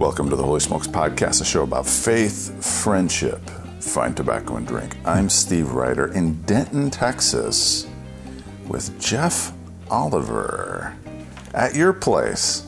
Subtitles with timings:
[0.00, 3.38] Welcome to the Holy Smokes Podcast, a show about faith, friendship,
[3.80, 4.96] fine tobacco, and drink.
[5.04, 7.86] I'm Steve Ryder in Denton, Texas,
[8.66, 9.52] with Jeff
[9.90, 10.96] Oliver
[11.52, 12.64] at your place.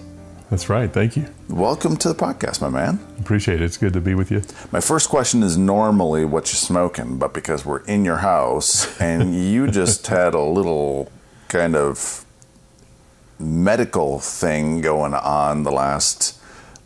[0.51, 0.93] That's right.
[0.93, 1.27] Thank you.
[1.49, 3.01] Welcome to the podcast, my man.
[3.19, 3.65] Appreciate it.
[3.65, 4.43] It's good to be with you.
[4.71, 9.35] My first question is normally what you're smoking, but because we're in your house and
[9.35, 11.11] you just had a little
[11.49, 12.27] kind of
[13.39, 16.39] medical thing going on the last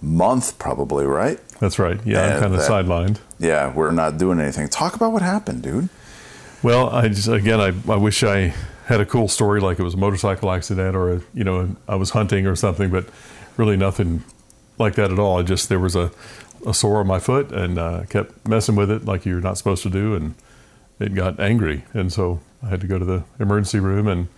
[0.03, 1.41] month, probably, right?
[1.61, 1.99] That's right.
[2.05, 3.19] Yeah, I'm And kind of that- sidelined.
[3.39, 4.69] Yeah, we're not doing anything.
[4.69, 5.89] Talk about what happened, dude.
[6.63, 8.55] Well, I just again, I, I wish I
[8.87, 11.97] had a cool story like it was a motorcycle accident or a, you know I
[11.97, 13.07] was hunting or something, but
[13.57, 14.25] really nothing
[14.79, 15.39] like that at all.
[15.39, 16.11] I just there was a,
[16.67, 19.83] a sore on my foot and uh, kept messing with it like you're not supposed
[19.83, 20.35] to do, and
[20.99, 24.29] it got angry, and so I had to go to the emergency room, and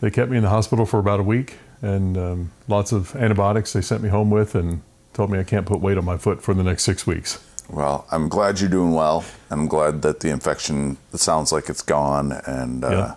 [0.00, 3.72] they kept me in the hospital for about a week, and um, lots of antibiotics
[3.72, 4.80] they sent me home with, and
[5.18, 7.40] told me I can't put weight on my foot for the next six weeks.
[7.68, 9.24] Well, I'm glad you're doing well.
[9.50, 13.14] I'm glad that the infection, it sounds like it's gone and uh, Yeah.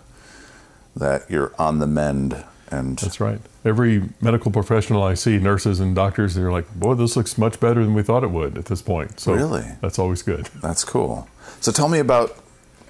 [0.96, 2.44] that you're on the mend.
[2.72, 3.38] And That's right.
[3.64, 7.84] Every medical professional I see, nurses and doctors, they're like, "Boy, this looks much better
[7.84, 9.64] than we thought it would at this point." So Really?
[9.80, 10.46] that's always good.
[10.60, 11.28] that's cool.
[11.60, 12.30] So tell me about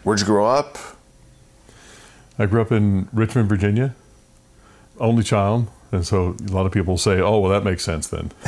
[0.04, 0.78] where'd you grow up?
[2.38, 3.94] I grew up in Richmond, Virginia,
[4.98, 8.32] only child, and so a lot of people say, "Oh, well, that makes sense then."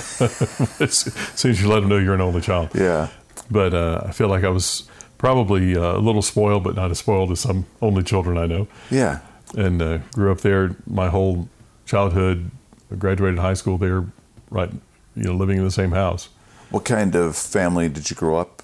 [0.81, 2.71] as soon as you let them know you're an only child.
[2.75, 3.09] Yeah.
[3.51, 6.99] But uh, I feel like I was probably uh, a little spoiled, but not as
[6.99, 8.67] spoiled as some only children I know.
[8.91, 9.21] Yeah.
[9.57, 11.49] and uh, grew up there my whole
[11.87, 12.51] childhood.
[12.99, 14.05] Graduated high school there,
[14.51, 14.71] right,
[15.17, 16.29] you know, living in the same house.
[16.71, 18.63] What kind of family did you grow up?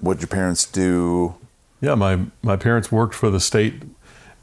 [0.00, 1.34] What did your parents do?
[1.80, 3.82] Yeah, my my parents worked for the state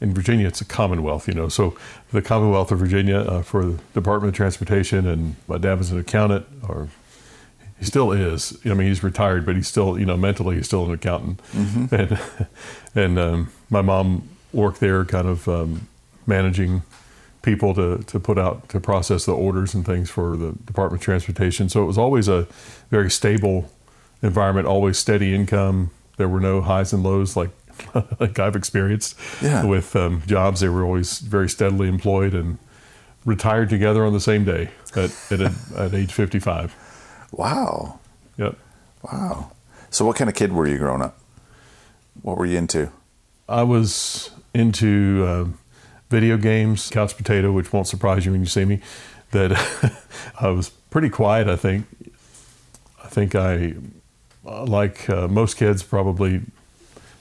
[0.00, 0.46] in Virginia.
[0.46, 1.48] It's a Commonwealth, you know.
[1.48, 1.76] So
[2.12, 5.98] the Commonwealth of Virginia uh, for the Department of Transportation, and my dad was an
[5.98, 6.88] accountant, or
[7.78, 8.58] he still is.
[8.64, 11.40] I mean, he's retired, but he's still, you know, mentally he's still an accountant.
[11.92, 12.18] And
[12.94, 15.88] and um, my mom worked there, kind of um,
[16.26, 16.82] managing
[17.42, 21.04] people to to put out to process the orders and things for the Department of
[21.04, 21.68] Transportation.
[21.68, 22.46] So it was always a
[22.90, 23.70] very stable
[24.22, 25.90] environment, always steady income.
[26.16, 27.50] There were no highs and lows like
[28.20, 29.64] like I've experienced Yeah.
[29.64, 30.60] with um, jobs.
[30.60, 32.58] They were always very steadily employed and
[33.24, 36.74] retired together on the same day at at, at age fifty five.
[37.32, 37.98] Wow.
[38.38, 38.56] Yep.
[39.02, 39.52] Wow.
[39.90, 41.18] So what kind of kid were you growing up?
[42.22, 42.90] What were you into?
[43.48, 45.58] I was into um
[46.08, 48.80] video games, couch potato, which won't surprise you when you see me.
[49.32, 49.52] That
[50.40, 51.48] I was pretty quiet.
[51.48, 51.86] I think.
[53.02, 53.74] I think I,
[54.44, 56.40] uh, like uh, most kids, probably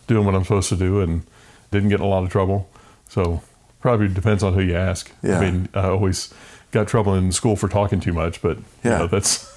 [0.08, 1.24] doing what I'm supposed to do and
[1.72, 2.70] didn't get in a lot of trouble.
[3.10, 3.42] So
[3.82, 5.12] probably depends on who you ask.
[5.22, 5.40] Yeah.
[5.40, 6.34] I mean, I always
[6.72, 8.98] got trouble in school for talking too much, but you Yeah.
[9.00, 9.52] know, that's.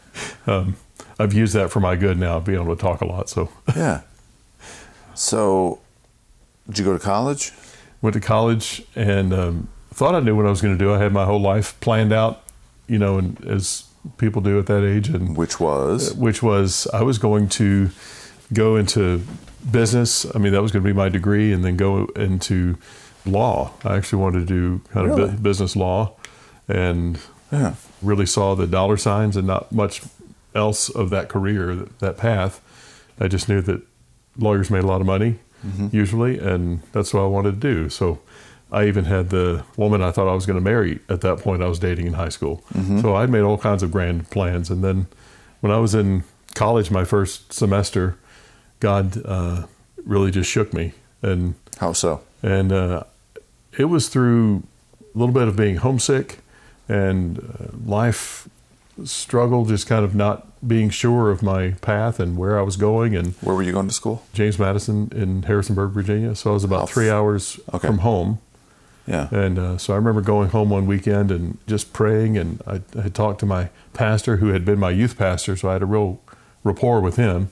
[0.46, 0.76] um,
[1.18, 3.28] I've used that for my good now, being able to talk a lot.
[3.28, 4.02] So Yeah.
[5.14, 5.80] So
[6.66, 7.52] did you go to college?
[8.00, 10.94] went to college and um, thought I knew what I was going to do.
[10.94, 12.44] I had my whole life planned out,
[12.86, 13.84] you know, and as
[14.18, 17.90] people do at that age, and Which was which was I was going to
[18.52, 19.22] go into
[19.70, 20.26] business.
[20.34, 22.76] I mean, that was going to be my degree, and then go into
[23.26, 23.72] law.
[23.84, 25.36] I actually wanted to do kind of Really?
[25.36, 26.12] business law,
[26.68, 27.18] and
[27.52, 27.74] yeah.
[28.02, 30.02] really saw the dollar signs and not much
[30.54, 32.60] else of that career, that, that path.
[33.20, 33.82] I just knew that
[34.36, 35.88] lawyers made a lot of money mm-hmm.
[35.92, 37.88] usually, and that's what I wanted to do.
[37.88, 38.20] So
[38.70, 41.62] I even had the woman I thought I was going to marry at that point
[41.62, 42.62] I was dating in high school.
[42.74, 43.00] Mm-hmm.
[43.00, 44.70] So I'd made all kinds of grand plans.
[44.70, 45.06] And then
[45.60, 46.24] when I was in
[46.54, 48.18] college, my first semester,
[48.80, 49.66] God uh,
[50.04, 50.92] really just shook me.
[51.22, 52.20] And How so?
[52.42, 53.02] and uh,
[53.76, 54.62] it was through
[55.14, 56.38] a little bit of being homesick
[56.88, 58.48] and uh, life
[59.04, 63.14] struggle, just kind of not being sure of my path and where I was going.
[63.16, 64.24] And Where were you going to school?
[64.32, 66.34] James Madison in Harrisonburg, Virginia.
[66.34, 67.86] So I was about three hours Okay.
[67.86, 68.38] from home.
[69.06, 69.28] Yeah.
[69.30, 72.36] And uh, so I remember going home one weekend and just praying.
[72.36, 75.68] And I, I had talked to my pastor, who had been my youth pastor, so
[75.70, 76.20] I had a real
[76.64, 77.48] rapport with him,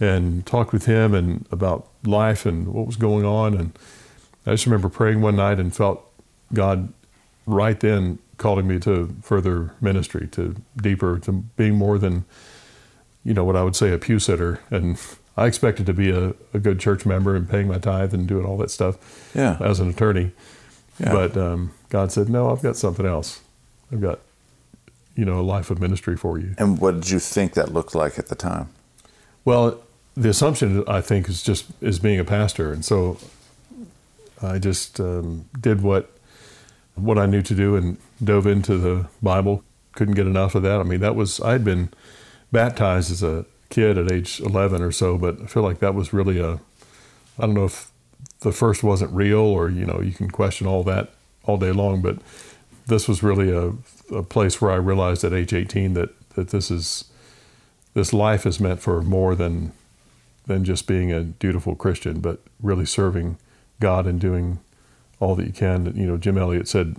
[0.00, 3.54] and talked with him and about life and what was going on.
[3.54, 3.72] And
[4.46, 6.04] I just remember praying one night and felt
[6.52, 6.92] God
[7.46, 12.24] right then calling me to further ministry, to deeper, to being more than
[13.22, 14.60] you know what I would say a pew sitter.
[14.70, 15.00] And
[15.36, 18.44] I expected to be a, a good church member and paying my tithe and doing
[18.46, 19.56] all that stuff Yeah.
[19.60, 20.32] as an attorney.
[21.00, 21.10] Yeah.
[21.12, 23.40] But um, God said, "No, I've got something else.
[23.92, 24.20] I've got,
[25.16, 27.94] you know, a life of ministry for you." And what did you think that looked
[27.96, 28.68] like at the time?
[29.44, 29.80] Well,
[30.16, 33.18] the assumption I think is just is being a pastor, and so
[34.42, 36.10] I just um, did what
[36.94, 39.64] what I knew to do and dove into the Bible.
[39.92, 40.80] couldn't get enough of that.
[40.80, 41.90] I mean, that was I had been
[42.52, 46.12] baptized as a kid at age 11 or so, but I feel like that was
[46.12, 46.60] really a
[47.38, 47.90] I don't know if
[48.40, 51.10] the first wasn't real or you know you can question all that
[51.44, 52.18] all day long, but
[52.86, 53.72] this was really a,
[54.14, 57.04] a place where I realized at age 18 that that this is
[57.94, 59.72] this life is meant for more than
[60.46, 63.38] than just being a dutiful Christian, but really serving
[63.80, 64.58] God and doing
[65.20, 65.92] all that you can.
[65.96, 66.96] You know, Jim Elliot said,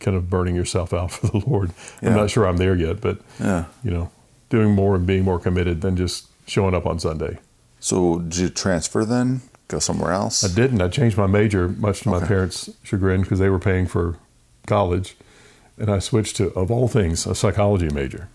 [0.00, 1.72] kind of burning yourself out for the Lord.
[2.02, 2.10] Yeah.
[2.10, 3.66] I'm not sure I'm there yet, but Yeah.
[3.84, 4.10] you know,
[4.48, 7.38] doing more and being more committed than just showing up on Sunday.
[7.80, 9.42] So did you transfer then?
[9.68, 10.42] Go somewhere else?
[10.42, 10.80] I didn't.
[10.80, 14.16] I changed my major, much to my parents' chagrin, because they were paying for
[14.66, 15.14] college,
[15.76, 18.28] and I switched to, of all things, a psychology major.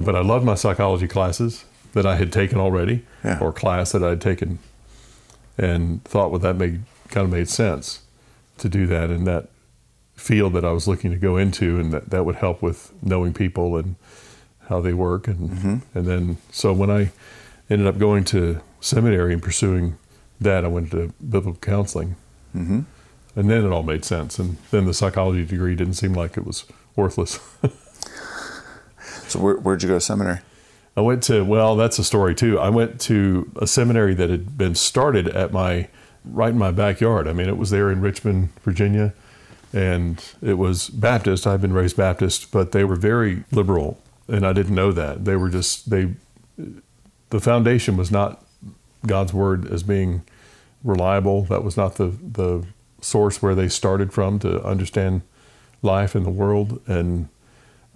[0.00, 3.38] But I loved my psychology classes that I had taken already, Yeah.
[3.40, 4.58] or class that I had taken,
[5.58, 8.00] and thought, well, that made kind of made sense
[8.58, 9.48] to do that in that
[10.14, 13.32] field that I was looking to go into, and that that would help with knowing
[13.34, 13.96] people and
[14.68, 17.10] how they work, and and then so when I
[17.68, 19.96] ended up going to seminary and pursuing
[20.40, 22.16] that, I went to biblical counseling,
[22.52, 22.80] hmm
[23.34, 24.38] and then it all made sense.
[24.38, 26.64] And then the psychology degree didn't seem like it was
[26.96, 27.38] worthless.
[29.28, 30.40] So where, where'd you go to seminary?
[30.96, 32.58] I went to well, that's a story too.
[32.58, 35.88] I went to a seminary that had been started at my
[36.24, 37.26] right in my backyard.
[37.26, 39.14] I mean, it was there in Richmond, Virginia,
[39.72, 41.46] and it was Baptist.
[41.46, 45.24] I'd been raised Baptist, but they were very liberal, and I didn't know that.
[45.24, 46.14] They were just they
[47.30, 48.44] the foundation was not
[49.06, 50.22] God's word as being
[50.84, 51.44] reliable.
[51.44, 52.66] That was not the the
[53.00, 55.22] source where they started from to understand
[55.82, 57.28] life in the world and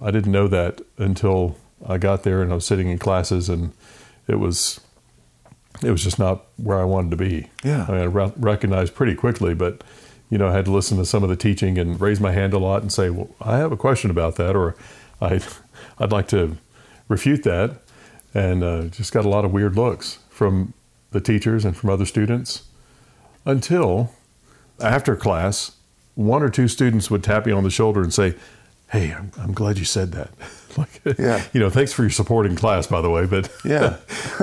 [0.01, 1.57] I didn't know that until
[1.87, 3.73] I got there and I was sitting in classes and
[4.29, 4.81] it was
[5.83, 7.49] it was just not where I wanted to be.
[7.63, 7.85] Yeah.
[7.89, 9.85] I, mean, I re- recognized pretty quickly, but
[10.31, 12.53] you know, I had to listen to some of the teaching and raise my hand
[12.53, 14.75] a lot and say, "Well, I have a question about that," or
[15.21, 15.41] "I,
[15.99, 16.57] I'd like to
[17.09, 17.83] refute that,"
[18.35, 20.75] and uh, just got a lot of weird looks from
[21.13, 22.65] the teachers and from other students.
[23.45, 24.13] Until
[24.81, 25.77] after class,
[26.17, 28.35] one or two students would tap me on the shoulder and say,
[28.91, 30.31] "Hey, I'm, I'm glad you said that."
[30.79, 31.43] like, Yeah.
[31.53, 33.27] you know, thanks for your support in class, by the way.
[33.27, 33.97] But Yeah.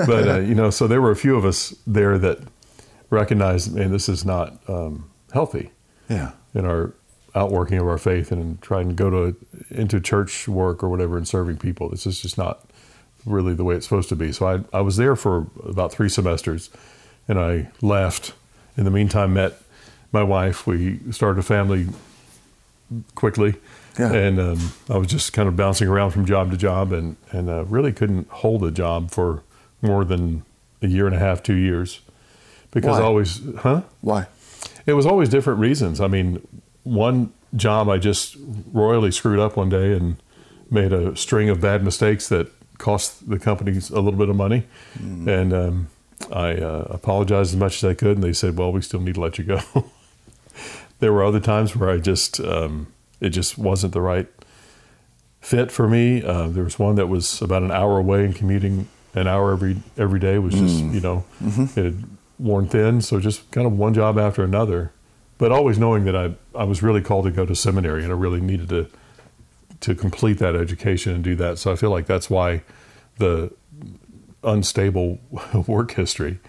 [0.06, 2.38] but uh, you know, so there were a few of us there that
[3.10, 5.70] recognized, man, this is not um, healthy
[6.08, 6.32] Yeah.
[6.54, 6.92] in our
[7.36, 9.36] outworking of our faith and trying to go to
[9.70, 11.88] into church work or whatever and serving people.
[11.88, 12.60] This is just not
[13.26, 14.30] really the way it's supposed to be.
[14.32, 16.70] So I I was there for about three semesters,
[17.26, 18.34] and I left.
[18.76, 19.60] In the meantime, met
[20.12, 20.66] my wife.
[20.66, 21.86] We started a family
[23.14, 23.54] quickly.
[23.98, 24.12] Yeah.
[24.12, 27.48] And um, I was just kind of bouncing around from job to job, and and
[27.48, 29.42] uh, really couldn't hold a job for
[29.82, 30.44] more than
[30.82, 32.00] a year and a half, two years,
[32.72, 33.02] because Why?
[33.04, 33.82] Always, huh?
[34.00, 34.26] Why?
[34.86, 36.00] It was always different reasons.
[36.00, 36.46] I mean,
[36.82, 38.36] one job I just
[38.72, 40.16] royally screwed up one day and
[40.70, 42.48] made a string of bad mistakes that
[42.78, 44.66] cost the companies a little bit of money.
[45.28, 45.88] And um,
[46.32, 49.14] I uh, apologized as much as I could, and they said, "Well, we still need
[49.14, 49.60] to let you go."
[51.00, 52.88] there were other times where I just um,
[53.24, 54.28] it just wasn't the right
[55.40, 56.22] fit for me.
[56.22, 59.76] Uh, there was one that was about an hour away and commuting an hour every
[59.96, 62.04] every day was just you know it had
[62.38, 63.00] worn thin.
[63.00, 64.92] So just kind of one job after another,
[65.38, 68.16] but always knowing that I I was really called to go to seminary and I
[68.16, 68.88] really needed to
[69.80, 71.58] to complete that education and do that.
[71.58, 72.62] So I feel like that's why
[73.18, 73.52] the
[74.42, 75.18] unstable
[75.66, 76.40] work history.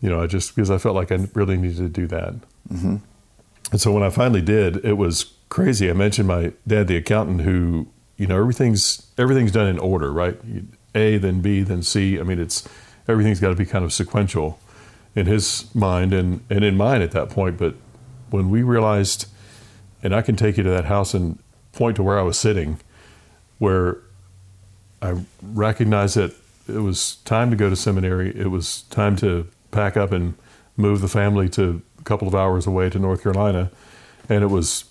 [0.00, 2.34] You know, I just because I felt like I really needed to do that.
[2.72, 2.96] Mm-hmm.
[3.72, 5.90] And so when I finally did, it was crazy.
[5.90, 10.40] I mentioned my dad, the accountant, who you know everything's everything's done in order, right?
[10.94, 12.18] A, then B, then C.
[12.18, 12.66] I mean, it's
[13.06, 14.58] everything's got to be kind of sequential
[15.14, 17.58] in his mind and and in mine at that point.
[17.58, 17.74] But
[18.30, 19.26] when we realized,
[20.02, 21.38] and I can take you to that house and
[21.72, 22.80] point to where I was sitting,
[23.58, 23.98] where
[25.02, 26.34] I recognized that
[26.68, 28.34] it was time to go to seminary.
[28.36, 30.34] It was time to pack up and
[30.76, 33.70] move the family to a couple of hours away to North Carolina.
[34.28, 34.84] And it was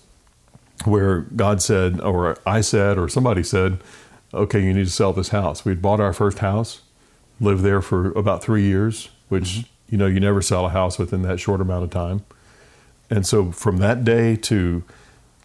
[0.84, 3.78] where God said, or I said, or somebody said,
[4.32, 5.64] okay, you need to sell this house.
[5.64, 6.80] We'd bought our first house,
[7.40, 9.66] lived there for about three years, which, mm-hmm.
[9.90, 12.24] you know, you never sell a house within that short amount of time.
[13.10, 14.82] And so from that day to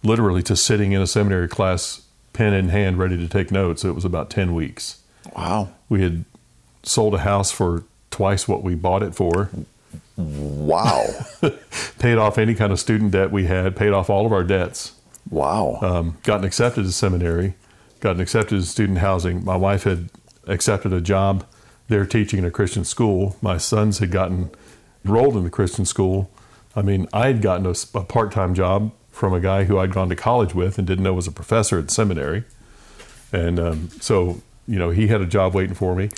[0.03, 3.95] literally to sitting in a seminary class, pen in hand, ready to take notes, it
[3.95, 5.01] was about 10 weeks.
[5.35, 5.69] Wow.
[5.89, 6.25] We had
[6.83, 9.49] sold a house for twice what we bought it for,
[10.17, 11.05] Wow.
[11.99, 14.93] paid off any kind of student debt we had, paid off all of our debts,
[15.29, 15.79] wow.
[15.81, 17.55] um, gotten accepted to seminary,
[17.99, 19.43] gotten accepted to student housing.
[19.43, 20.09] My wife had
[20.47, 21.45] accepted a job
[21.87, 23.35] there teaching in a Christian school.
[23.41, 24.49] My sons had gotten
[25.03, 26.29] enrolled in the Christian school.
[26.75, 30.09] I mean, I had gotten a part time job from a guy who I'd gone
[30.09, 32.43] to college with and didn't know was a professor at seminary.
[33.31, 36.09] And um, so, you know, he had a job waiting for me.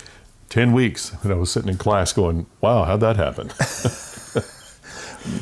[0.48, 1.14] 10 weeks.
[1.22, 3.50] And I was sitting in class going, wow, how'd that happen?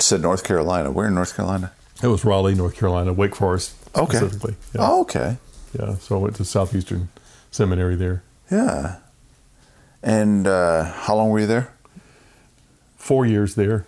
[0.01, 0.91] Said North Carolina.
[0.91, 1.73] Where in North Carolina?
[2.07, 4.17] It was Raleigh, North Carolina, Wake Forest Okay.
[4.19, 4.55] specifically.
[4.75, 4.81] Yeah.
[4.83, 5.37] Oh, okay.
[5.79, 5.97] yeah.
[5.97, 7.09] So I went to Southeastern
[7.51, 8.23] Seminary there.
[8.51, 8.97] Yeah.
[10.03, 11.73] And uh, how long were you there?
[12.97, 13.87] Four years there.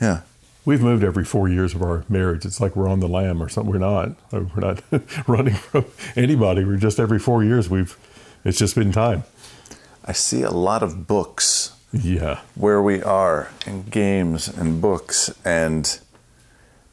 [0.00, 0.22] Yeah.
[0.64, 2.44] We've moved every four years of our marriage.
[2.44, 3.72] It's like we're on the lam or something.
[3.72, 4.10] We're not.
[4.32, 4.82] We're not
[5.28, 5.86] running from
[6.16, 6.64] anybody.
[6.64, 7.68] We're just every four years.
[7.70, 7.96] We've.
[8.44, 9.24] It's just been time.
[10.04, 12.40] I see a lot of books Yeah.
[12.54, 15.98] where we are, and games and books, and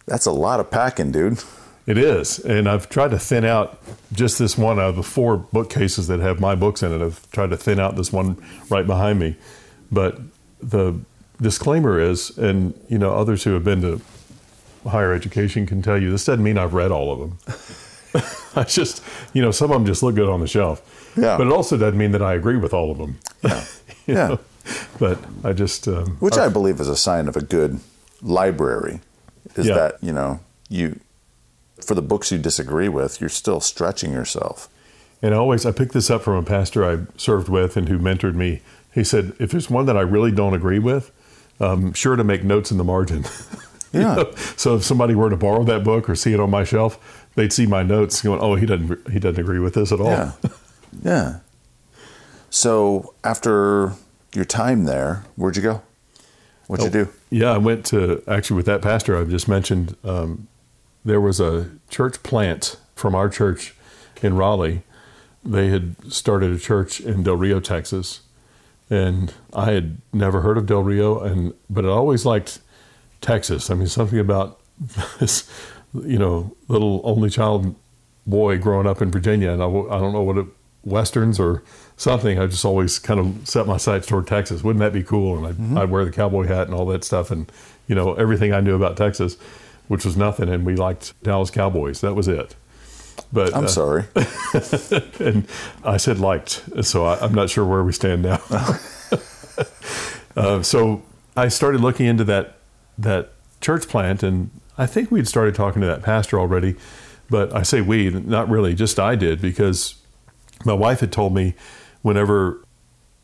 [0.07, 1.43] that's a lot of packing, dude.
[1.85, 3.79] It is, and I've tried to thin out
[4.11, 7.01] just this one out of the four bookcases that have my books in it.
[7.05, 8.35] I've tried to thin out this one
[8.69, 9.35] right behind me,
[9.91, 10.19] but
[10.61, 10.99] the
[11.41, 14.01] disclaimer is, and you know, others who have been to
[14.89, 18.23] higher education can tell you this doesn't mean I've read all of them.
[18.55, 21.37] I just, you know, some of them just look good on the shelf, Yeah.
[21.37, 23.19] but it also doesn't mean that I agree with all of them.
[23.43, 23.63] Yeah.
[24.07, 24.27] Yeah.
[24.29, 24.39] know?
[24.99, 27.81] but I just, um, Which I believe is a sign of a good
[28.21, 29.01] library,
[29.57, 29.75] is Yeah.
[29.75, 30.99] that you know you,
[31.85, 34.67] for the books you disagree with, you're still stretching yourself.
[35.21, 38.35] And always, I picked this up from a pastor I served with and who mentored
[38.35, 38.61] me.
[38.93, 41.11] He said, if there's one that I really don't agree with,
[41.59, 43.25] um, sure to make notes in the margin.
[43.93, 44.15] You Yeah.
[44.15, 44.31] know?
[44.57, 46.99] So if somebody were to borrow that book or see it on my shelf,
[47.35, 50.09] they'd see my notes going, oh, he doesn't, he doesn't agree with this at all.
[50.09, 50.31] Yeah.
[51.01, 51.39] yeah.
[52.49, 53.93] So after
[54.33, 55.81] your time there, where'd you go?
[56.67, 57.13] What'd you do?
[57.29, 59.95] Yeah, I went to actually with that pastor I've just mentioned.
[60.03, 60.47] Um,
[61.05, 63.73] there was a church plant from our church
[64.21, 64.83] in Raleigh.
[65.43, 68.21] They had started a church in Del Rio, Texas,
[68.89, 72.59] and I had never heard of Del Rio, and but I always liked
[73.21, 73.69] Texas.
[73.69, 74.59] I mean, something about
[75.19, 75.49] this,
[75.93, 77.75] you know, little only child
[78.25, 80.47] boy growing up in Virginia, and I, I don't know what it
[80.83, 81.63] westerns or
[81.97, 82.39] something.
[82.39, 84.63] I just always kind of set my sights toward Texas.
[84.63, 85.45] Wouldn't that be cool?
[85.45, 87.51] And I'd, I'd wear the cowboy hat and all that stuff, and
[87.87, 89.35] you know everything I knew about Texas,
[89.89, 90.47] which was nothing.
[90.47, 91.99] And we liked Dallas Cowboys.
[92.01, 92.55] That was it.
[93.33, 94.05] But I'm uh, sorry.
[95.19, 95.47] and
[95.83, 98.39] I said liked, so I, I'm not sure where we stand now.
[100.37, 101.03] uh, so
[101.35, 102.57] I started looking into that
[102.97, 106.75] that church plant, and I think we'd started talking to that pastor already.
[107.29, 109.95] But I say we, not really, just I did because
[110.63, 111.55] my wife had told me
[112.07, 112.63] whenever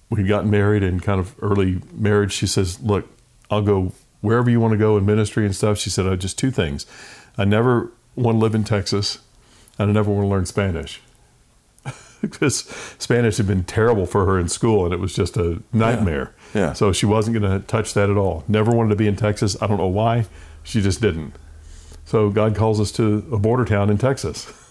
[0.10, 3.08] we'd gotten married and kind of early marriage, she says, "Look,
[3.50, 6.38] I'll go wherever you want to go in ministry and stuff." She said, "Oh, just
[6.38, 6.86] two things:
[7.38, 9.20] I never want to live in Texas,
[9.80, 11.02] and I never want to learn Spanish."
[12.22, 12.64] because
[13.00, 16.34] Spanish had been terrible for her in school and it was just a nightmare.
[16.54, 16.72] Yeah.
[16.72, 18.46] So she wasn't going to touch that at all.
[18.48, 19.62] Never wanted to be in Texas.
[19.62, 20.26] I don't know why.
[20.64, 21.36] She just didn't.
[22.06, 24.52] So God calls us to a border town in Texas.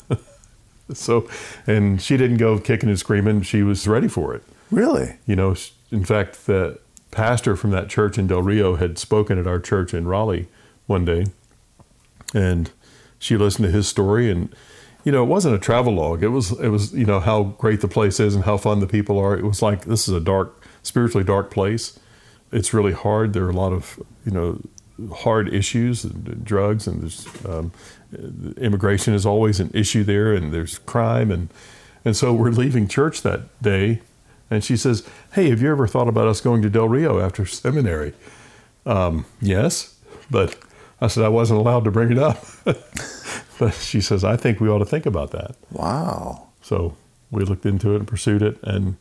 [0.93, 1.29] so,
[1.67, 3.43] and she didn't go kicking and screaming.
[3.43, 4.43] She was ready for it.
[4.71, 5.17] Really?
[5.27, 5.55] You know,
[5.91, 6.79] in fact, the
[7.11, 10.49] pastor from that church in Del Rio had spoken at our church in Raleigh
[10.87, 11.27] one day,
[12.35, 12.71] and
[13.19, 14.31] she listened to his story.
[14.31, 14.55] And
[15.05, 16.23] you know, it wasn't a travel log.
[16.23, 18.87] It was it was you know how great the place is and how fun the
[18.87, 19.37] people are.
[19.37, 21.99] It was like this is a dark, spiritually dark place.
[22.51, 23.33] It's really hard.
[23.33, 24.61] There are a lot of you know
[25.15, 27.73] hard issues, and drugs, and there's um,
[28.57, 31.49] immigration is always an issue there, and there's crime, and
[32.04, 34.00] and so we're leaving church that day,
[34.50, 37.47] and she says, "Hey, have you ever thought about us going to Del Rio after
[37.47, 38.12] seminary?"
[38.85, 39.95] Um, yes,
[40.31, 40.57] but
[41.00, 42.45] I said I wasn't allowed to bring it up.
[43.59, 46.49] but she says, "I think we ought to think about that." Wow.
[46.62, 46.97] So
[47.31, 48.97] we looked into it and pursued it, and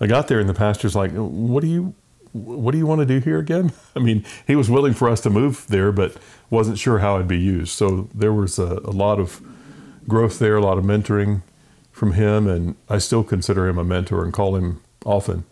[0.00, 1.94] I got there, and the pastor's like, "What do you,
[2.32, 5.20] what do you want to do here again?" I mean, he was willing for us
[5.22, 6.16] to move there, but
[6.50, 7.72] wasn't sure how it'd be used.
[7.72, 9.40] So there was a, a lot of
[10.06, 11.42] growth there, a lot of mentoring
[11.92, 15.44] from him, and I still consider him a mentor and call him often.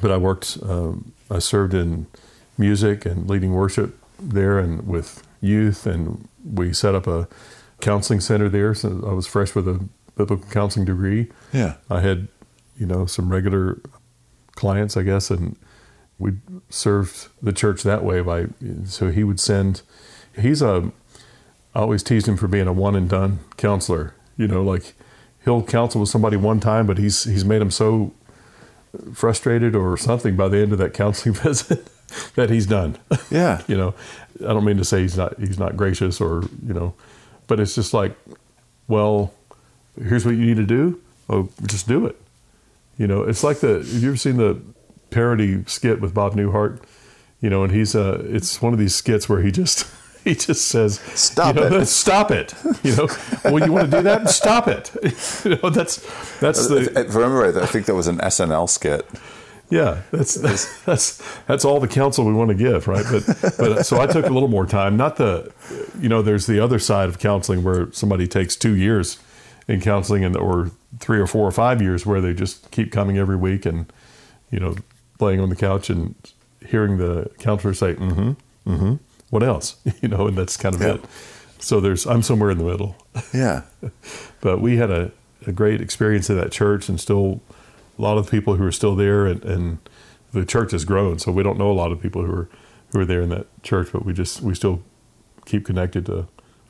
[0.00, 2.06] But I worked, um, I served in
[2.56, 7.28] music and leading worship there, and with youth, and we set up a
[7.80, 8.74] counseling center there.
[8.74, 11.30] So I was fresh with a biblical counseling degree.
[11.52, 11.74] Yeah.
[11.90, 12.28] I had,
[12.78, 13.80] you know, some regular
[14.54, 15.56] clients, I guess, and
[16.18, 16.32] we
[16.68, 18.46] served the church that way by.
[18.84, 19.82] So he would send.
[20.38, 20.92] He's a.
[21.74, 24.14] I always teased him for being a one and done counselor.
[24.36, 24.94] You know, like
[25.44, 28.12] he'll counsel with somebody one time, but he's he's made him so
[29.12, 31.88] frustrated or something by the end of that counseling visit
[32.34, 32.98] that he's done.
[33.30, 33.62] Yeah.
[33.68, 33.94] you know,
[34.40, 36.94] I don't mean to say he's not he's not gracious or you know,
[37.46, 38.16] but it's just like,
[38.88, 39.32] well,
[40.02, 41.00] here's what you need to do.
[41.28, 42.16] Oh, just do it.
[42.98, 43.78] You know, it's like the.
[43.78, 44.58] Have you ever seen the
[45.16, 46.82] parody skit with Bob Newhart?
[47.40, 49.86] You know, and he's uh, it's one of these skits where he just
[50.24, 51.86] he just says, Stop you know, it.
[52.02, 52.54] Stop it.
[52.82, 53.08] You know,
[53.44, 54.28] well, you want to do that?
[54.28, 54.90] Stop it.
[55.44, 55.96] you know, that's
[56.40, 59.08] that's the If I remember right, I think that was an SNL skit.
[59.70, 60.02] yeah.
[60.10, 63.04] That's that's that's that's all the counsel we want to give, right?
[63.10, 63.24] But
[63.58, 64.96] but so I took a little more time.
[64.96, 65.52] Not the,
[66.00, 69.18] you know, there's the other side of counseling where somebody takes two years
[69.68, 70.70] in counseling and or
[71.00, 73.92] three or four or five years where they just keep coming every week and
[74.50, 74.74] you know
[75.20, 76.14] laying on the couch and
[76.66, 78.32] hearing the counselor say mm-hmm
[78.70, 78.94] mm-hmm
[79.30, 80.94] what else you know and that's kind of Yeah.
[80.94, 81.04] it
[81.58, 82.96] so there's i'm somewhere in the middle
[83.32, 83.62] Yeah.
[84.40, 85.10] but we had a,
[85.46, 87.40] a great experience in that church and still
[87.98, 89.78] a lot of people who are still there and, and
[90.32, 92.48] the church has grown so we don't know a lot of people who are
[92.92, 94.82] who are there in that church but we just we still
[95.44, 96.26] keep connected to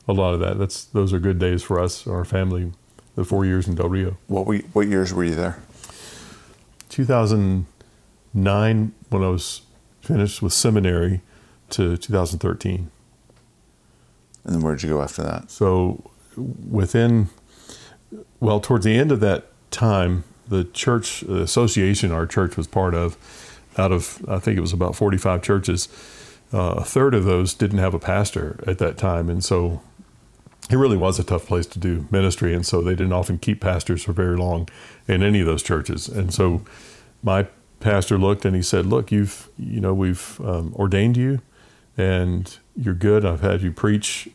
[0.07, 2.71] a lot of that that's those are good days for us our family
[3.15, 5.59] the four years in del rio What we, what years were you there?
[8.37, 9.61] 2009 when i was
[10.01, 11.21] finished with seminary
[11.69, 12.89] to 2013
[14.45, 15.51] And then where'd you go after that?
[15.51, 16.09] So
[16.69, 17.29] within,
[18.39, 22.95] well, towards the end of that time, the church the association our church was part
[22.95, 23.17] of,
[23.77, 25.89] out of I think it was about 45 churches,
[26.53, 29.81] uh, a third of those didn't have a pastor at that time, and so
[30.69, 33.59] it really was a tough place to do ministry, and so they didn't often keep
[33.59, 34.69] pastors for very long
[35.09, 36.61] in any of those churches, and so
[37.21, 37.47] my
[37.79, 41.41] pastor looked and he said, "Look, you've you know we've um, ordained you,
[41.97, 43.25] and you're good.
[43.25, 44.29] I've had you preach,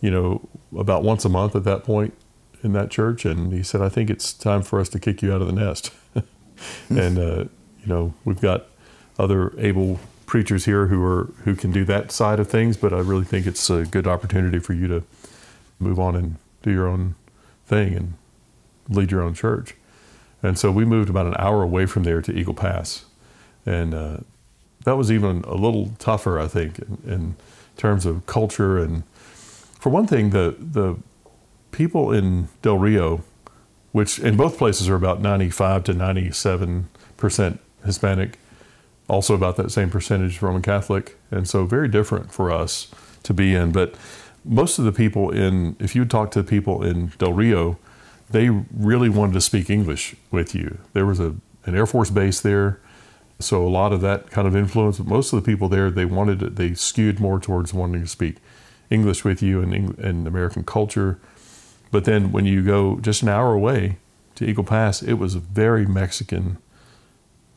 [0.00, 2.14] you know, about once a month at that point
[2.62, 5.32] in that church, and he said, I think it's time for us to kick you
[5.32, 5.92] out of the nest,
[6.88, 7.44] and uh,
[7.80, 8.66] you know we've got
[9.18, 12.98] other able preachers here who are who can do that side of things, but I
[12.98, 15.04] really think it's a good opportunity for you to
[15.78, 17.14] move on and do your own
[17.66, 18.14] thing and
[18.88, 19.74] lead your own church.
[20.44, 23.06] And so we moved about an hour away from there to Eagle Pass,
[23.64, 24.18] and uh,
[24.84, 27.36] that was even a little tougher, I think, in, in
[27.78, 28.76] terms of culture.
[28.76, 29.04] And
[29.80, 30.96] for one thing, the the
[31.70, 33.24] people in Del Rio,
[33.92, 38.38] which in both places are about ninety five to ninety seven percent Hispanic,
[39.08, 42.88] also about that same percentage Roman Catholic, and so very different for us
[43.22, 43.72] to be in.
[43.72, 43.94] But
[44.44, 47.78] most of the people in, if you talk to people in Del Rio,
[48.34, 50.78] they really wanted to speak English with you.
[50.92, 52.80] There was a an Air Force base there,
[53.38, 54.98] so a lot of that kind of influence.
[54.98, 58.08] But most of the people there, they wanted to, they skewed more towards wanting to
[58.08, 58.38] speak
[58.90, 61.20] English with you and and American culture.
[61.92, 63.98] But then when you go just an hour away
[64.34, 66.58] to Eagle Pass, it was a very Mexican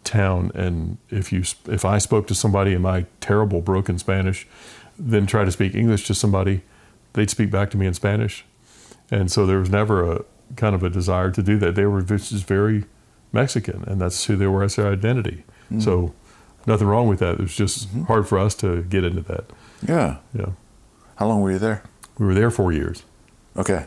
[0.04, 0.52] town.
[0.54, 4.48] And if you if I spoke to somebody in my terrible broken Spanish,
[5.00, 6.62] then try to speak English to somebody,
[7.14, 8.46] they'd speak back to me in Spanish.
[9.10, 10.24] And so there was never a
[10.56, 11.76] kind of a desire to do that.
[11.76, 12.86] They were just very
[13.32, 15.44] Mexican, and that's who they were as their identity.
[15.66, 15.82] Mm-hmm.
[15.82, 16.14] So
[16.66, 17.36] nothing wrong with that.
[17.36, 18.04] It was just mm-hmm.
[18.04, 19.46] hard for us to get into that.
[19.88, 20.18] Yeah.
[20.34, 20.52] Yeah,
[21.18, 21.84] How long were you there?
[22.18, 23.04] we were there four years.
[23.56, 23.86] Okay.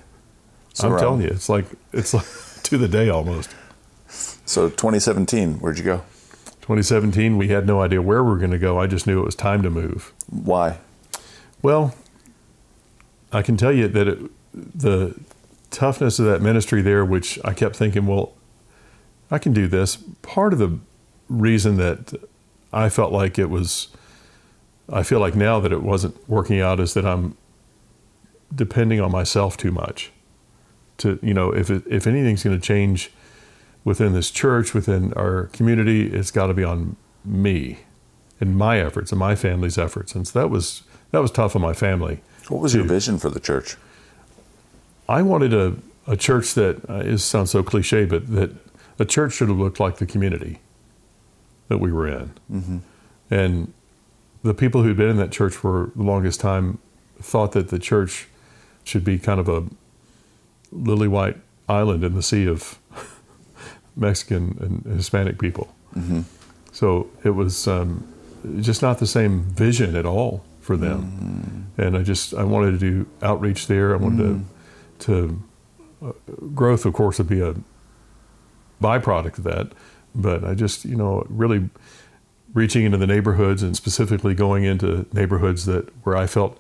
[0.81, 2.27] I'm around- telling you, it's like it's like
[2.64, 3.51] to the day almost.
[4.44, 6.03] So 2017, where'd you go?
[6.62, 8.79] 2017, we had no idea where we were going to go.
[8.79, 10.12] I just knew it was time to move.
[10.29, 10.79] Why?
[11.62, 11.94] Well,
[13.33, 14.18] I can tell you that it,
[14.55, 15.16] the
[15.71, 18.35] toughness of that ministry there, which I kept thinking, well,
[19.31, 19.97] I can do this.
[20.23, 20.79] Part of the
[21.29, 22.15] reason that
[22.73, 23.89] I felt like it was,
[24.93, 27.37] I feel like now that it wasn't working out is that I'm
[28.55, 30.11] depending on myself too much.
[30.99, 33.11] To you know, if it, if anything's going to change
[33.85, 37.81] within this church, within our community, it's got to be on me
[38.41, 40.15] and my efforts and my family's efforts.
[40.15, 42.21] And so that was that was tough on my family.
[42.49, 43.77] What was your vision for the church?
[45.11, 48.53] I wanted a, a church that uh, it sounds so cliche, but that
[49.01, 50.61] a church should have looked like the community
[51.66, 52.33] that we were in.
[52.51, 52.79] Mm-hmm.
[53.29, 53.73] And
[54.44, 56.79] the people who'd been in that church for the longest time
[57.20, 58.29] thought that the church
[58.85, 59.64] should be kind of a
[60.70, 62.79] lily white island in the sea of
[63.96, 65.75] Mexican and Hispanic people.
[66.73, 68.07] So it was um,
[68.61, 71.66] just not the same vision at all for them.
[71.79, 73.92] And I just I wanted to do outreach there.
[73.92, 74.44] I wanted to
[75.01, 75.43] to
[76.05, 76.13] uh,
[76.55, 77.55] growth, of course, would be a
[78.81, 79.73] byproduct of that.
[80.15, 81.69] But I just you know really
[82.53, 86.59] reaching into the neighborhoods and specifically going into neighborhoods that where I felt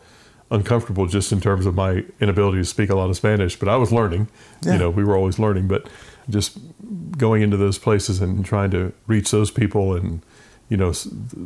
[0.52, 3.56] uncomfortable just in terms of my inability to speak a lot of Spanish.
[3.56, 4.28] But I was learning.
[4.62, 4.74] Yeah.
[4.74, 5.68] You know, we were always learning.
[5.68, 5.88] But
[6.28, 6.58] just
[7.16, 10.22] going into those places and trying to reach those people and
[10.68, 10.92] you know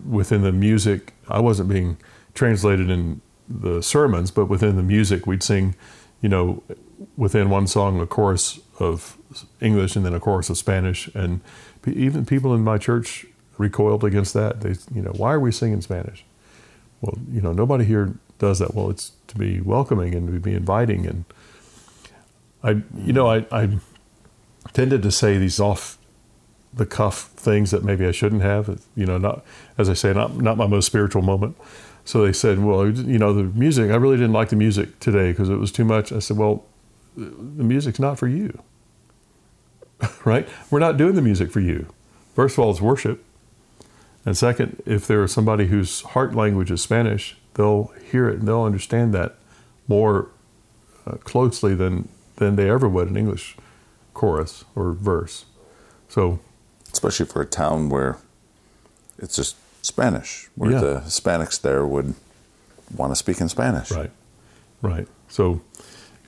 [0.09, 1.96] within the music i wasn't being
[2.35, 5.74] translated in the sermons but within the music we'd sing
[6.24, 6.62] you know
[7.16, 9.18] within one song a chorus of
[9.60, 11.40] english and then a chorus of spanish and
[11.87, 13.26] even people in my church
[13.58, 16.24] recoiled against that they you know why are we singing spanish
[17.02, 18.74] well you know nobody here does that?
[18.74, 21.06] Well, it's to be welcoming and to be inviting.
[21.06, 21.24] And
[22.62, 23.78] I, you know, I, I
[24.72, 25.98] tended to say these off
[26.72, 28.80] the cuff things that maybe I shouldn't have.
[28.96, 29.44] You know, not
[29.78, 31.56] as I say, not not my most spiritual moment.
[32.04, 33.90] So they said, well, you know, the music.
[33.90, 36.12] I really didn't like the music today because it was too much.
[36.12, 36.64] I said, well,
[37.16, 38.62] the music's not for you,
[40.24, 40.48] right?
[40.70, 41.86] We're not doing the music for you.
[42.34, 43.24] First of all, it's worship,
[44.24, 48.48] and second, if there is somebody whose heart language is Spanish, they'll hear it and
[48.48, 49.36] they'll understand that
[49.86, 50.28] more
[51.06, 53.56] uh, closely than than they ever would an English
[54.12, 55.44] chorus or verse.
[56.08, 56.40] So
[56.92, 58.18] especially for a town where
[59.18, 60.80] it's just Spanish, where Yeah.
[60.80, 62.14] the Hispanics there would
[62.96, 63.90] want to speak in Spanish.
[63.90, 64.10] Right,
[64.80, 65.06] right.
[65.28, 65.60] So,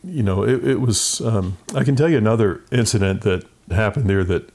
[0.05, 1.21] you know, it, it was.
[1.21, 4.25] Um, I can tell you another incident that happened there.
[4.25, 4.51] That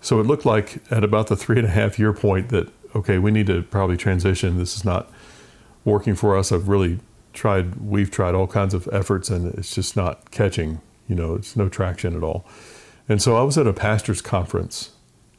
[0.00, 3.18] so it looked like at about the three and a half year point that okay,
[3.18, 4.58] we need to probably transition.
[4.58, 5.10] This is not
[5.84, 6.50] working for us.
[6.52, 6.98] I've really
[7.32, 7.76] tried.
[7.76, 10.80] We've tried all kinds of efforts, and it's just not catching.
[11.08, 12.44] You know, it's no traction at all.
[13.08, 14.90] And so I was at a pastors' conference,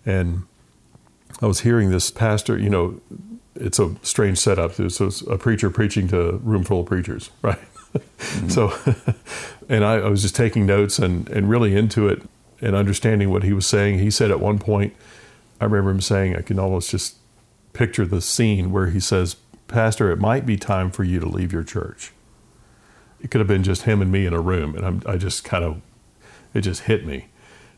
[0.06, 0.44] and
[1.42, 2.58] I was hearing this pastor.
[2.58, 3.02] You know,
[3.56, 4.74] it's a strange setup.
[4.74, 7.60] So it's a preacher preaching to a room full of preachers, right?
[7.94, 8.50] Mm-hmm.
[8.50, 8.74] So,
[9.70, 12.22] and I, I was just taking notes and, and really into it
[12.62, 14.00] and understanding what he was saying.
[14.00, 14.94] He said at one point,
[15.60, 17.16] I remember him saying, I can almost just
[17.74, 21.52] picture the scene where he says, Pastor, it might be time for you to leave
[21.52, 22.12] your church.
[23.22, 24.76] It could have been just him and me in a room.
[24.76, 25.82] And I'm, I just kind of,
[26.54, 27.28] it just hit me.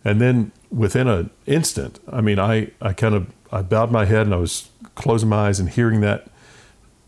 [0.03, 4.25] And then within an instant, I mean, I, I kind of, I bowed my head
[4.27, 6.27] and I was closing my eyes and hearing that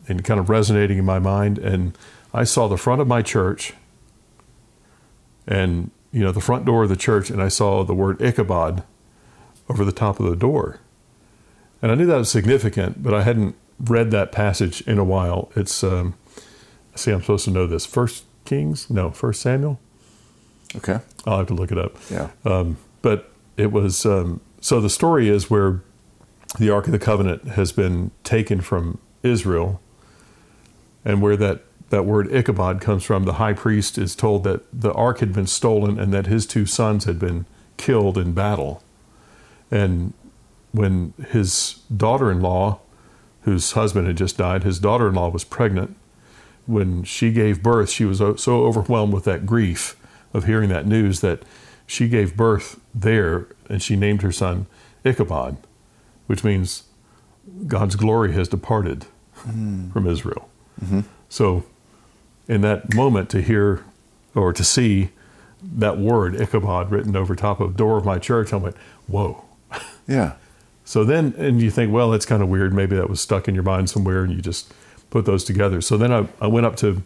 [0.07, 1.57] and kind of resonating in my mind.
[1.57, 1.97] And
[2.33, 3.73] I saw the front of my church
[5.47, 8.83] and, you know, the front door of the church, and I saw the word Ichabod
[9.67, 10.79] over the top of the door.
[11.81, 15.51] And I knew that was significant, but I hadn't read that passage in a while.
[15.55, 16.15] It's, um,
[16.95, 17.85] see, I'm supposed to know this.
[17.85, 18.89] First Kings?
[18.89, 19.79] No, First Samuel?
[20.75, 20.99] Okay.
[21.25, 21.95] I'll have to look it up.
[22.11, 22.29] Yeah.
[22.45, 25.81] Um, but it was um, so the story is where
[26.57, 29.81] the Ark of the Covenant has been taken from Israel,
[31.03, 33.25] and where that that word Ichabod comes from.
[33.25, 36.65] The high priest is told that the ark had been stolen and that his two
[36.65, 37.45] sons had been
[37.77, 38.81] killed in battle,
[39.69, 40.13] and
[40.71, 42.79] when his daughter-in-law,
[43.41, 45.97] whose husband had just died, his daughter-in-law was pregnant.
[46.67, 49.97] When she gave birth, she was so overwhelmed with that grief
[50.31, 51.41] of hearing that news that
[51.89, 54.67] she gave birth there and she named her son
[55.03, 55.57] Ichabod,
[56.27, 56.83] which means
[57.65, 59.89] God's glory has departed hmm.
[59.89, 60.47] from Israel.
[60.79, 61.01] Mm-hmm.
[61.29, 61.63] So,
[62.47, 63.83] in that moment, to hear
[64.35, 65.09] or to see
[65.63, 69.43] that word Ichabod written over top of the door of my church, I went, "Whoa!"
[70.07, 70.33] Yeah.
[70.85, 72.73] So then, and you think, well, that's kind of weird.
[72.73, 74.73] Maybe that was stuck in your mind somewhere, and you just
[75.11, 75.81] put those together.
[75.81, 77.03] So then I, I went up to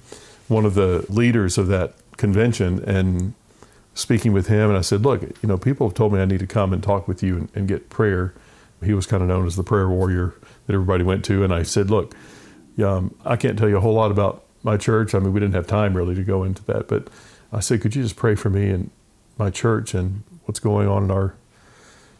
[0.47, 3.33] one of the leaders of that convention and
[3.93, 6.39] speaking with him, and I said, look, you know, people have told me I need
[6.39, 8.33] to come and talk with you and, and get prayer.
[8.83, 10.33] He was kind of known as the prayer warrior
[10.65, 12.15] that everybody went to, and I said, look,
[12.83, 15.13] um, I can't tell you a whole lot about my church.
[15.13, 17.07] I mean, we didn't have time really to go into that, but
[17.51, 18.89] I said, could you just pray for me and
[19.37, 21.35] my church and what's going on in our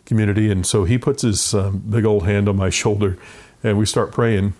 [0.05, 0.51] community.
[0.51, 3.17] And so he puts his um, big old hand on my shoulder
[3.63, 4.53] and we start praying.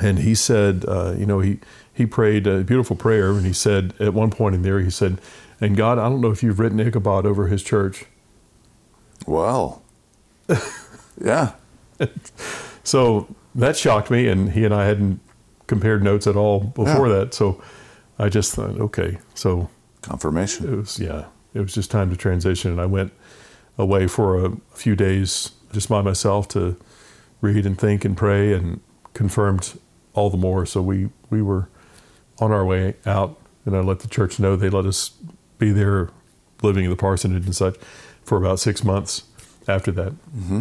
[0.00, 1.58] And he said, uh, you know, he,
[1.92, 3.30] he prayed a beautiful prayer.
[3.32, 5.18] And he said, at one point in there, he said,
[5.62, 8.04] and God, I don't know if you've written Ichabod over his church.
[9.26, 9.82] Well.
[11.24, 11.52] yeah.
[12.84, 14.28] So that shocked me.
[14.28, 15.20] And he and I hadn't
[15.66, 17.14] compared notes at all before Yeah.
[17.20, 17.34] that.
[17.34, 17.62] So
[18.18, 19.18] I just thought, okay.
[19.34, 19.70] So
[20.02, 20.72] Confirmation.
[20.72, 23.12] it was yeah it was just time to transition and i went
[23.78, 26.76] away for a few days just by myself to
[27.40, 28.80] read and think and pray and
[29.14, 29.78] confirmed
[30.14, 31.68] all the more so we we were
[32.40, 35.12] on our way out and i let the church know they let us
[35.66, 36.10] be there
[36.62, 37.76] living in the parsonage and such
[38.24, 39.22] for about six months
[39.68, 40.60] after that mm-hmm.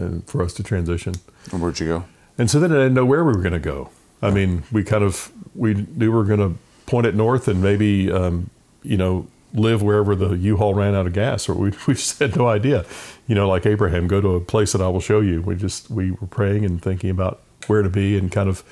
[0.00, 1.14] and for us to transition
[1.50, 2.04] And where'd you go?
[2.38, 3.90] and so then I didn't know where we were going to go.
[4.22, 6.56] I mean, we kind of we knew we were going to
[6.86, 8.50] point it north and maybe um,
[8.82, 12.36] you know live wherever the U-Haul ran out of gas, or we we just had
[12.36, 12.84] no idea.
[13.26, 15.42] You know, like Abraham, go to a place that I will show you.
[15.42, 18.62] We just we were praying and thinking about where to be and kind of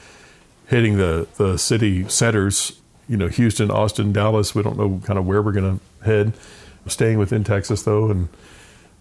[0.68, 2.79] hitting the the city centers.
[3.10, 4.54] You know, Houston, Austin, Dallas.
[4.54, 6.32] We don't know kind of where we're going to head.
[6.86, 8.28] Staying within Texas though, and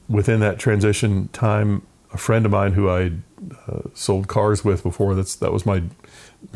[0.10, 3.12] within that transition time, a friend of mine who I
[3.68, 5.14] uh, sold cars with before.
[5.14, 5.84] That's that was my,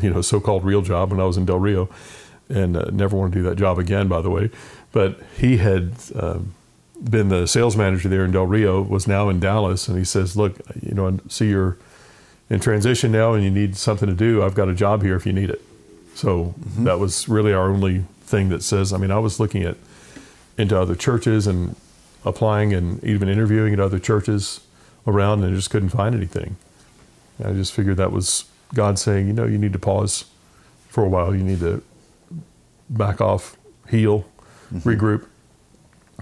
[0.00, 1.88] you know, so-called real job when I was in Del Rio,
[2.48, 4.50] and uh, never want to do that job again, by the way.
[4.92, 6.54] But he had um,
[7.08, 10.36] been the sales manager there in Del Rio, was now in Dallas, and he says,
[10.36, 11.78] "Look, you know, I see you're
[12.50, 14.42] in transition now, and you need something to do.
[14.42, 15.62] I've got a job here if you need it."
[16.14, 16.84] So mm-hmm.
[16.84, 18.92] that was really our only thing that says.
[18.92, 19.76] I mean, I was looking at
[20.56, 21.76] into other churches and
[22.24, 24.60] applying and even interviewing at other churches
[25.06, 26.56] around, and I just couldn't find anything.
[27.38, 30.24] And I just figured that was God saying, you know, you need to pause
[30.88, 31.34] for a while.
[31.34, 31.82] You need to
[32.88, 33.56] back off,
[33.88, 34.24] heal,
[34.72, 34.88] mm-hmm.
[34.88, 35.26] regroup,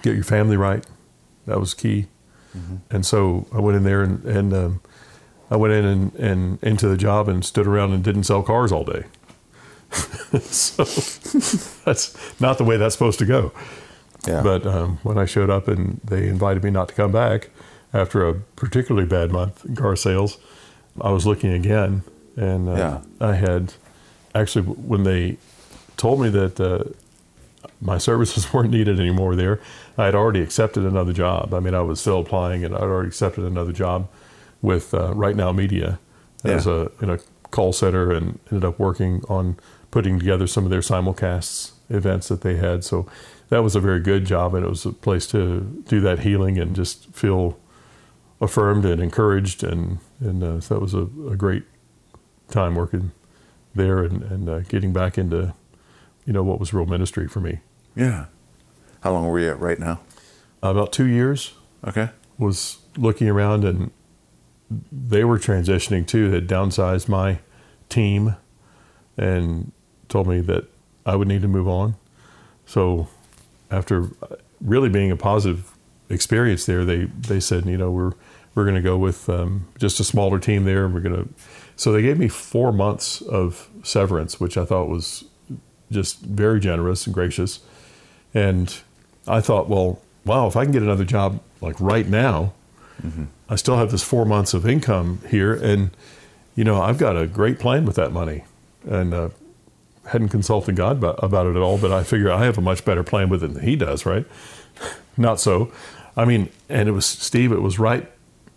[0.03, 0.85] get your family right.
[1.47, 2.07] That was key.
[2.57, 2.77] Mm-hmm.
[2.91, 4.81] And so I went in there and, and um,
[5.51, 8.73] I went in and, and into the job and stood around and didn't sell cars
[8.73, 9.05] all day.
[10.41, 10.85] so
[11.85, 13.53] that's not the way that's supposed to go.
[14.27, 14.43] Yeah.
[14.43, 17.51] But um, when I showed up and they invited me not to come back
[17.93, 20.39] after a particularly bad month in car sales,
[21.01, 22.03] I was looking again,
[22.37, 23.01] and uh, Yeah.
[23.21, 23.75] I had
[24.35, 25.37] actually when they
[25.97, 26.85] told me that uh,
[27.81, 29.61] my services weren't needed anymore there,
[29.99, 31.53] I had already accepted another job.
[31.53, 34.09] I mean, I was still applying, and I'd already accepted another job
[34.63, 35.99] with uh, RightNow Media
[36.45, 36.87] as Yeah.
[37.01, 37.19] a in a
[37.51, 39.57] call center, and ended up working on
[39.93, 42.83] putting together some of their simulcasts events that they had.
[42.83, 43.07] So
[43.51, 46.59] that was a very good job, and it was a place to do that healing
[46.59, 47.59] and just feel
[48.41, 51.63] affirmed and encouraged, and and uh, so that was a, a great
[52.51, 53.13] time working
[53.75, 55.55] there and and uh, getting back into
[56.27, 57.61] you know what was real ministry for me.
[57.95, 58.27] yeah.
[59.03, 59.99] How long were you at right now?
[60.63, 62.11] About two years Okay.
[62.39, 63.91] was looking around, and
[64.93, 66.29] they were transitioning too.
[66.31, 67.41] They had downsized my
[67.89, 68.37] team
[69.19, 69.73] and
[70.13, 70.65] told me that
[71.05, 71.97] I would need to move on.
[72.67, 73.09] So
[73.71, 74.11] after
[74.61, 75.73] really being a positive
[76.09, 78.13] experience there, they they said, you know, we're
[78.55, 81.29] we're going to go with um, just a smaller team there, and we're going to.
[81.75, 85.25] So they gave me four months of severance, which I thought was
[85.91, 87.61] just very generous and gracious.
[88.35, 88.75] And
[89.27, 92.53] I thought, well, wow, if I can get another job like right now,
[93.49, 95.91] I still have this four months of income here, and
[96.55, 98.45] you know, I've got a great plan with that money,
[98.87, 99.29] and uh,
[100.07, 101.79] hadn't consulted God about, about it at all.
[101.79, 104.27] But I figure I have a much better plan with it than he does, right?
[105.17, 105.71] Not so.
[106.17, 107.53] I mean, and it was Steve.
[107.53, 108.11] It was right.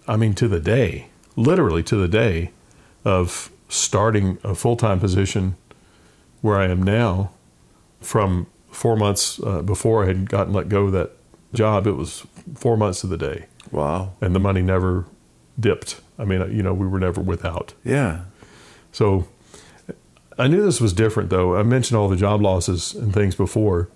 [0.07, 2.51] I mean, to the day, literally to the day,
[3.03, 5.55] of starting a full time position
[6.41, 7.31] where I am now.
[8.01, 11.11] From four months uh, before I had gotten let go of that
[11.53, 14.13] job, it was four months of the day Wow.
[14.21, 15.05] and the money never
[15.59, 16.01] dipped.
[16.19, 17.73] I mean, you know, we were never without.
[17.83, 18.25] Yeah.
[18.91, 19.27] So
[20.37, 21.55] I knew this was different, though.
[21.55, 23.89] I mentioned all the job losses and things before,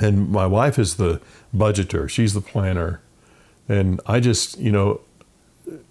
[0.00, 1.20] and my wife is the
[1.54, 2.08] budgeter.
[2.08, 3.00] She's the planner,
[3.68, 5.00] and I just, you know,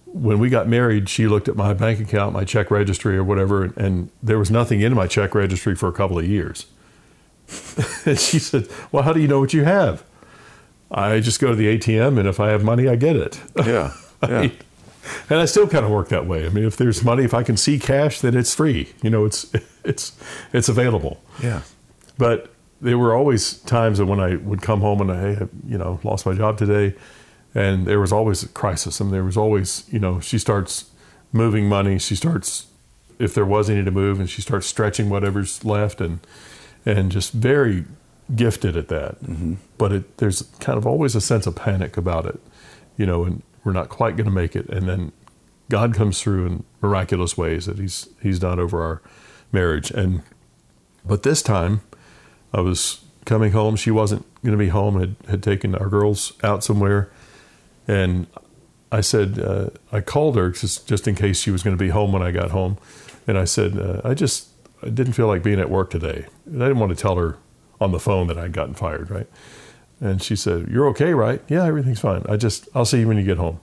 [0.06, 3.66] when we got married, she looked at my bank account, my check registry, or whatever,
[3.76, 6.68] and there was nothing in my check registry for a couple of years.
[8.06, 10.04] and she said, "Well, how do you know what you have?"
[10.90, 13.42] I just go to the ATM, and if I have money, I get it.
[13.66, 13.94] Yeah.
[14.28, 14.50] Yeah.
[15.30, 16.46] And I still kind of work that way.
[16.46, 18.94] I mean, if there's money, if I can see cash, then it's free.
[19.02, 19.52] You know, it's
[19.84, 20.18] it's
[20.54, 21.22] it's available.
[21.42, 21.62] yeah.
[22.18, 25.78] But there were always times that when I would come home and I, hey, you
[25.78, 26.96] know, lost my job today,
[27.56, 29.00] and there was always a crisis.
[29.00, 30.90] Mean, there was always, you know, she starts
[31.32, 31.98] moving money.
[31.98, 32.68] She starts,
[33.20, 36.20] if there was any to move, and she starts stretching whatever's left, and
[36.86, 37.86] and just very
[38.36, 39.22] gifted at that.
[39.22, 39.56] Mm-hmm.
[39.78, 42.40] But it, there's kind of always a sense of panic about it,
[42.98, 44.70] you know, and we're not quite going to make it.
[44.70, 45.12] And then
[45.70, 49.02] God comes through in miraculous ways that He's He's done over our
[49.52, 49.92] marriage.
[49.92, 50.24] And
[51.06, 51.82] but this time,
[52.54, 53.76] I was coming home.
[53.76, 54.98] She wasn't going to be home.
[54.98, 57.12] had had taken our girls out somewhere,
[57.90, 58.28] and
[58.90, 61.90] I said uh, I called her just just in case she was going to be
[61.90, 62.78] home when I got home,
[63.28, 64.48] and I said uh, I just
[64.82, 66.28] I didn't feel like being at work today.
[66.46, 67.38] And I didn't want to tell her
[67.82, 69.28] on the phone that I'd gotten fired, right?
[70.00, 71.42] And she said, "You're okay, right?
[71.48, 72.24] Yeah, everything's fine.
[72.30, 73.60] I just I'll see you when you get home."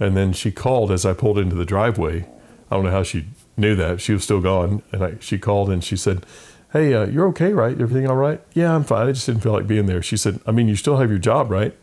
[0.00, 2.26] And then she called as I pulled into the driveway.
[2.70, 4.00] I don't know how she knew that.
[4.00, 6.24] She was still gone, and I, she called and she said,
[6.72, 7.78] "Hey, uh, you're okay, right?
[7.78, 9.08] Everything all right?" "Yeah, I'm fine.
[9.08, 11.18] I just didn't feel like being there." She said, "I mean, you still have your
[11.18, 11.76] job, right?"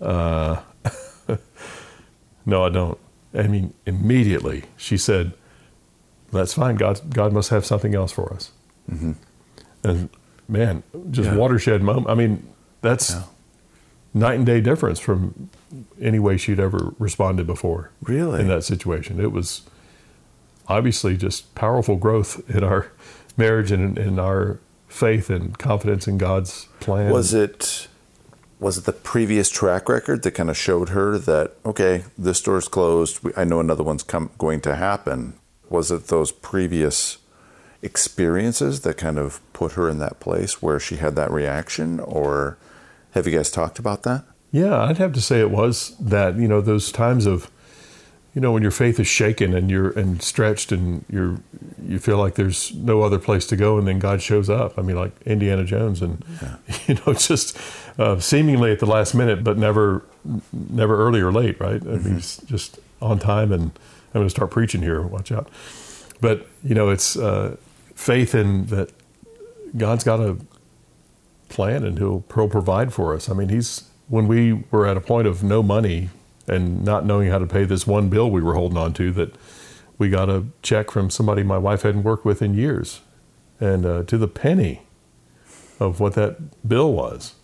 [0.00, 0.60] Uh,
[2.46, 2.98] no, I don't.
[3.34, 5.32] I mean, immediately she said,
[6.32, 6.76] "That's fine.
[6.76, 8.52] God, God must have something else for us."
[9.82, 10.10] And
[10.48, 11.36] man, just Yeah.
[11.36, 12.08] watershed moment.
[12.08, 12.42] I mean,
[12.82, 13.22] that's Yeah.
[14.14, 15.48] night and day difference from
[16.00, 17.90] any way she'd ever responded before.
[18.02, 18.40] Really?
[18.40, 19.62] in that situation, it was
[20.68, 22.86] obviously just powerful growth in our
[23.36, 27.10] marriage and in, our faith and confidence in God's plan.
[27.12, 27.88] Was it
[28.58, 32.68] was it the previous track record that kind of showed her that okay, this door's
[32.68, 33.20] closed.
[33.36, 35.34] I know another one's come, going to happen.
[35.68, 37.18] Was it those previous
[37.82, 42.58] experiences that kind of put her in that place where she had that reaction, or
[43.12, 44.24] have you guys talked about that?
[44.52, 47.50] Yeah, I'd have to say it was that, you know, those times of,
[48.34, 51.38] you know when your faith is shaken and you're and stretched and you're
[51.82, 54.78] you feel like there's no other place to go and then God shows up.
[54.78, 56.56] I mean, like Indiana Jones and yeah.
[56.86, 57.58] you know just
[57.98, 60.04] uh, seemingly at the last minute, but never
[60.52, 61.80] never early or late, right?
[61.80, 61.88] Mm-hmm.
[61.88, 62.46] I mean, mm-hmm.
[62.46, 63.52] just on time.
[63.52, 65.00] And I'm going to start preaching here.
[65.00, 65.48] Watch out.
[66.20, 67.56] But you know, it's uh,
[67.96, 68.92] faith in that
[69.76, 70.36] God's got a
[71.48, 73.28] plan and He'll, he'll provide for us.
[73.28, 76.10] I mean, He's when we were at a point of no money
[76.46, 79.34] and not knowing how to pay this one bill we were holding on to that
[79.98, 83.00] we got a check from somebody my wife hadn't worked with in years.
[83.58, 84.82] And uh, to the penny
[85.80, 87.34] of what that bill was.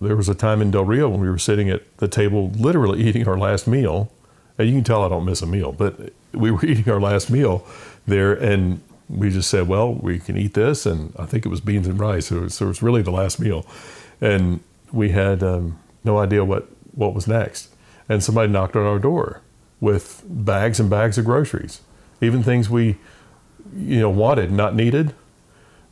[0.00, 3.02] There was a time in Del Rio when we were sitting at the table literally
[3.08, 4.12] eating our last meal.
[4.58, 7.30] And you can tell i don't miss a meal but we were eating our last
[7.30, 7.64] meal
[8.06, 11.60] there and we just said well we can eat this and i think it was
[11.60, 13.66] beans and rice so it was, so it was really the last meal
[14.20, 14.60] and
[14.92, 17.68] we had um, no idea what, what was next
[18.08, 19.42] and somebody knocked on our door
[19.80, 21.82] with bags and bags of groceries,
[22.20, 22.96] even things we,
[23.76, 25.14] you know, wanted, not needed,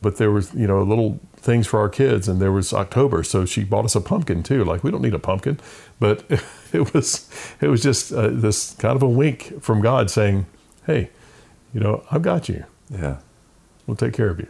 [0.03, 2.27] but there was, you know, little things for our kids.
[2.29, 4.65] And there was October, so she bought us a pumpkin too.
[4.65, 5.61] Like we don't need a pumpkin,
[6.01, 6.25] but
[6.73, 10.47] it was, it was just uh, this kind of a wink from God saying,
[10.87, 11.11] "Hey,
[11.73, 12.65] you know, I've got you.
[12.91, 13.19] Yeah,
[13.87, 14.49] we'll take care of you."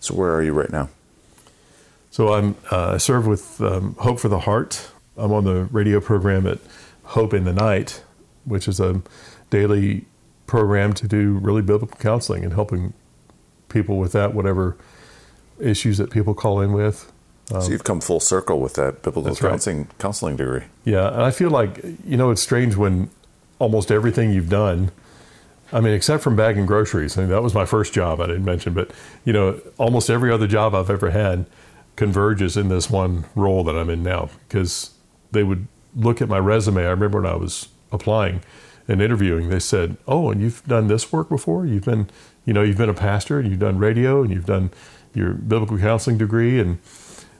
[0.00, 0.88] So where are you right now?
[2.10, 6.00] So I'm uh, I serve with um, Hope for the Heart I'm on the radio
[6.00, 6.58] program at
[7.04, 8.02] Hope in the Night,
[8.44, 9.02] which is a
[9.50, 10.04] daily
[10.46, 12.92] program to do really biblical counseling and helping
[13.68, 14.76] people with that, whatever
[15.58, 17.10] issues that people call in with.
[17.52, 19.98] Um, so you've come full circle with that biblical counseling right.
[19.98, 20.64] counseling degree.
[20.84, 23.10] Yeah, and I feel like you know it's strange when
[23.58, 24.90] almost everything you've done.
[25.72, 27.18] I mean, except from bagging groceries.
[27.18, 28.20] I mean, that was my first job.
[28.20, 28.90] I didn't mention, but
[29.24, 31.46] you know, almost every other job I've ever had
[31.96, 34.90] converges in this one role that I'm in now because
[35.32, 36.82] they would look at my resume.
[36.82, 38.42] I remember when I was applying
[38.86, 41.66] and interviewing, they said, "Oh, and you've done this work before?
[41.66, 42.08] You've been,
[42.44, 44.70] you know, you've been a pastor and you've done radio and you've done
[45.14, 46.78] your biblical counseling degree and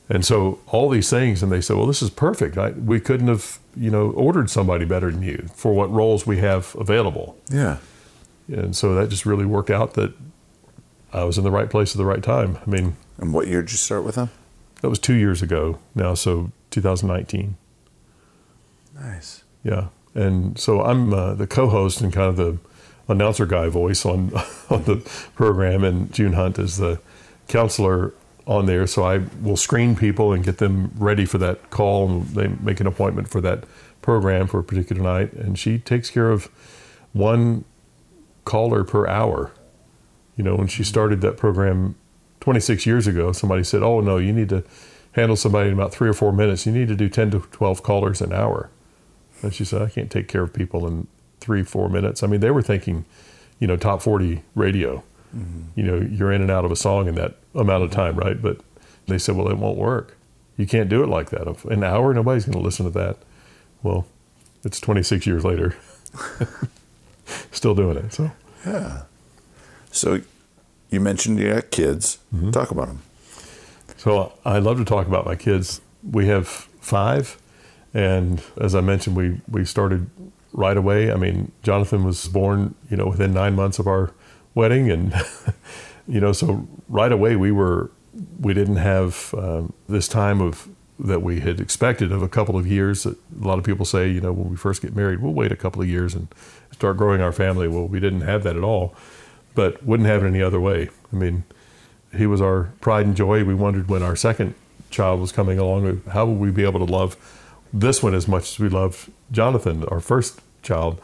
[0.09, 2.59] and so all these things." And they said, "Well, this is perfect.
[2.59, 6.39] I, we couldn't have, you know, ordered somebody better than you for what roles we
[6.39, 7.77] have available." Yeah.
[8.49, 10.15] And so that just really worked out that
[11.13, 12.59] I was in the right place at the right time.
[12.67, 14.31] I mean, and what year did you start with them?
[14.83, 17.57] That was two years ago now, so 2019.
[18.95, 19.43] Nice.
[19.63, 22.59] Yeah, and so I'm uh, the co-host and kind of the
[23.09, 24.33] announcer guy voice on
[24.71, 24.97] on the
[25.35, 27.01] program, and June Hunt is the
[27.49, 28.15] counselor
[28.47, 28.87] on there.
[28.87, 32.81] So I will screen people and get them ready for that call, and they make
[32.81, 33.65] an appointment for that
[34.03, 36.45] program for a particular night, and she takes care of
[37.13, 37.65] one
[38.47, 39.53] caller per hour.
[40.37, 41.97] You know, when she started that program
[42.41, 44.65] 26 years ago, somebody said, "Oh no, you need to."
[45.17, 47.83] handle somebody in about three or four minutes, you need to do 10 to 12
[47.83, 48.71] callers an hour.
[49.43, 51.07] And she said, I can't take care of people in
[51.41, 52.23] three, four minutes.
[52.23, 53.07] I mean, they were thinking,
[53.59, 55.03] you know, top 40 radio.
[55.35, 55.61] Mm-hmm.
[55.75, 58.41] You know, you're in and out of a song in that amount of time, right?
[58.41, 58.61] But
[59.07, 60.17] they said, well, it won't work.
[60.59, 61.65] You can't do it like that.
[61.65, 63.17] An hour, nobody's going to listen to that.
[63.83, 64.07] Well,
[64.65, 65.77] it's 26 years later.
[67.51, 68.13] Still doing it.
[68.13, 68.31] So,
[68.65, 69.03] yeah.
[69.91, 70.21] So
[70.91, 72.19] you mentioned you got kids.
[72.35, 72.51] Mm-hmm.
[72.51, 73.03] Talk about them.
[73.97, 75.81] So I love to talk about my kids.
[76.03, 77.39] We have five
[77.97, 80.11] and as I mentioned, we, we started
[80.53, 81.11] right away.
[81.11, 84.13] I mean, Jonathan was born, you know, within nine months of our
[84.55, 84.91] wedding.
[84.91, 85.15] And,
[86.07, 87.91] you know, so right away we were,
[88.39, 92.67] we didn't have um, this time of that we had expected of a couple of
[92.67, 93.05] years.
[93.07, 95.57] A lot of people say, you know, when we first get married, we'll wait a
[95.57, 96.29] couple of years and
[96.73, 97.69] start growing our family.
[97.69, 98.95] Well, we didn't have that at all,
[99.55, 100.89] but wouldn't have it any other way.
[101.13, 101.45] I mean,
[102.17, 103.45] he was our pride and joy.
[103.45, 104.55] We wondered when our second
[104.91, 107.17] child was coming along, how would we be able to love
[107.73, 111.01] this one as much as we love Jonathan, our first child.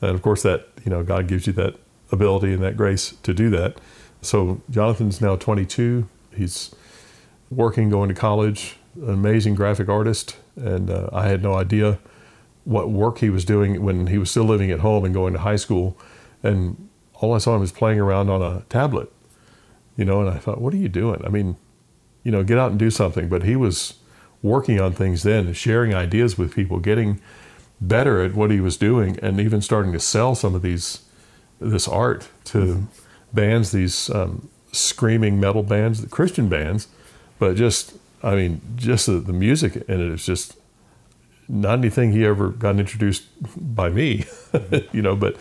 [0.00, 1.74] And of course, that, you know, God gives you that
[2.10, 3.76] ability and that grace to do that.
[4.22, 6.08] So Jonathan's now 22.
[6.34, 6.74] He's
[7.50, 10.36] working, going to college, an amazing graphic artist.
[10.56, 11.98] And uh, I had no idea
[12.64, 15.40] what work he was doing when he was still living at home and going to
[15.40, 15.96] high school.
[16.42, 19.12] And all I saw him was playing around on a tablet,
[19.96, 21.22] you know, and I thought, what are you doing?
[21.24, 21.56] I mean,
[22.22, 23.28] you know, get out and do something.
[23.28, 23.94] But he was
[24.42, 27.20] working on things then, sharing ideas with people, getting
[27.80, 31.02] better at what he was doing, and even starting to sell some of these
[31.58, 32.84] this art to mm-hmm.
[33.32, 36.88] bands, these um, screaming metal bands, the Christian bands,
[37.38, 37.94] but just
[38.26, 40.56] I mean, just the, the music in it is just
[41.48, 43.24] not anything he ever got introduced
[43.56, 44.24] by me,
[44.92, 45.14] you know.
[45.14, 45.36] But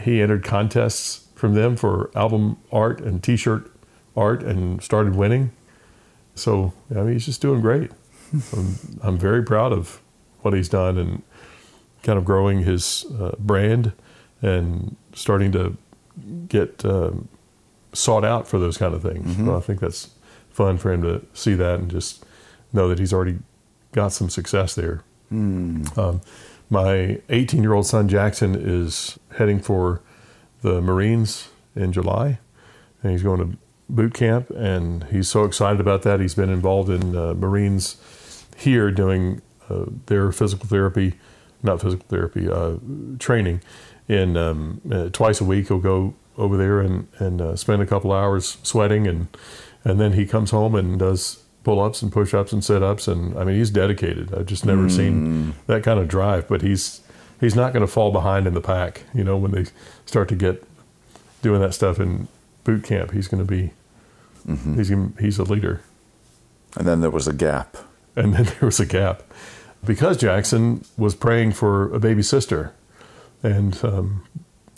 [0.00, 3.70] he entered contests from them for album art and T-shirt
[4.16, 5.52] art, and started winning.
[6.34, 7.92] So I mean, he's just doing great.
[8.56, 10.02] I'm, I'm very proud of
[10.40, 11.22] what he's done, and
[12.02, 13.92] kind of growing his uh, brand
[14.42, 15.76] and starting to
[16.48, 17.28] get um,
[17.92, 19.36] sought out for those kind of things.
[19.36, 20.10] So I think that's
[20.58, 22.24] fun for him to see that and just
[22.72, 23.38] know that he's already
[23.92, 25.04] got some success there.
[25.96, 26.20] Um,
[26.68, 30.00] my 18 year old son Jackson is heading for
[30.62, 32.40] the Marines in July,
[33.02, 33.56] and he's going to
[33.88, 36.18] boot camp, and he's so excited about that.
[36.18, 37.96] He's been involved in uh, Marines
[38.56, 39.40] here doing
[39.70, 41.14] uh, their physical therapy,
[41.62, 42.78] not physical therapy, uh,
[43.20, 43.62] training.
[44.08, 47.86] In um, uh, twice a week, he'll go over there and and uh, spend a
[47.86, 49.28] couple hours sweating, and
[49.88, 53.08] and then he comes home and does pull ups and push ups and sit ups,
[53.08, 54.34] and I mean he's dedicated.
[54.34, 57.00] I've just never seen that kind of drive, but he's
[57.40, 59.02] he's not going to fall behind in the pack.
[59.14, 59.66] You know, when they
[60.06, 60.62] start to get
[61.42, 62.28] doing that stuff in
[62.64, 63.72] boot camp, he's going to be
[64.76, 65.82] he's gonna, he's a leader.
[66.76, 67.76] And then there was a gap.
[68.14, 69.22] And then there was a gap
[69.84, 72.74] because Jackson was praying for a baby sister
[73.42, 74.24] and um,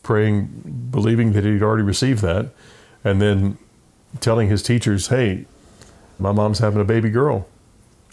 [0.03, 2.51] praying, believing that he'd already received that,
[3.03, 3.57] and then
[4.19, 5.47] telling his teachers, "Hey,
[6.19, 7.47] my mom's having a baby girl."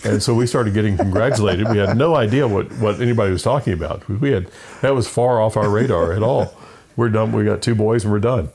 [0.03, 1.69] And so we started getting congratulated.
[1.69, 4.07] We had no idea what, what anybody was talking about.
[4.07, 4.47] We had
[4.81, 6.53] that was far off our radar at all.
[6.95, 7.31] We're done.
[7.31, 8.49] We got two boys and we're done.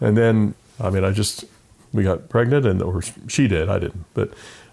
[0.00, 1.44] And then, I mean, I just
[1.92, 3.68] we got pregnant, and or she did.
[3.68, 4.32] I didn't, but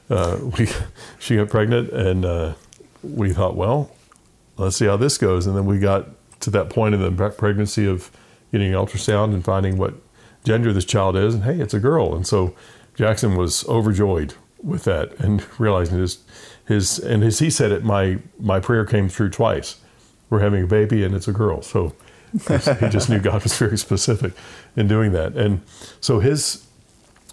[0.10, 0.68] uh, we
[1.20, 2.54] she got pregnant, and uh,
[3.04, 3.91] we thought, well,
[4.58, 5.48] let's see how this goes.
[5.48, 6.08] And then we got
[6.41, 8.12] to that point in the pregnancy of
[8.52, 9.93] getting ultrasound and finding what
[10.46, 12.16] gender this child is, and hey, it's a girl.
[12.16, 12.56] And so
[12.96, 16.20] Jackson was overjoyed with that and realizing his
[16.66, 19.78] his and as he said it, my my prayer came through twice.
[20.30, 21.62] We're having a baby, and it's a girl.
[21.62, 21.93] So
[22.34, 24.34] he just knew God was very specific
[24.76, 25.36] in doing that.
[25.36, 25.62] And
[26.02, 26.66] so his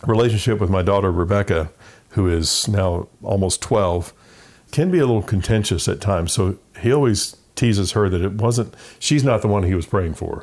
[0.06, 1.70] relationship with my daughter Rebecca,
[2.10, 4.12] who is now almost 12,
[4.70, 6.32] can be a little contentious at times.
[6.32, 10.14] So he always teases her that it wasn't, she's not the one he was praying
[10.14, 10.42] for.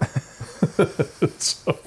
[1.38, 1.78] so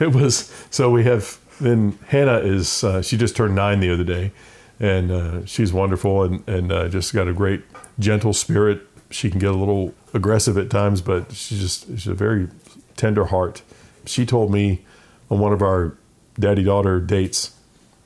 [0.04, 4.04] it was, so we have, then Hannah is, uh, she just turned nine the other
[4.04, 4.32] day.
[4.78, 7.62] And uh, she's wonderful and, and uh, just got a great,
[7.98, 8.80] gentle spirit.
[9.10, 12.48] She can get a little aggressive at times, but she's just, she's a very
[12.96, 13.62] tender heart.
[14.06, 14.84] She told me
[15.30, 15.96] on one of our
[16.38, 17.54] daddy daughter dates,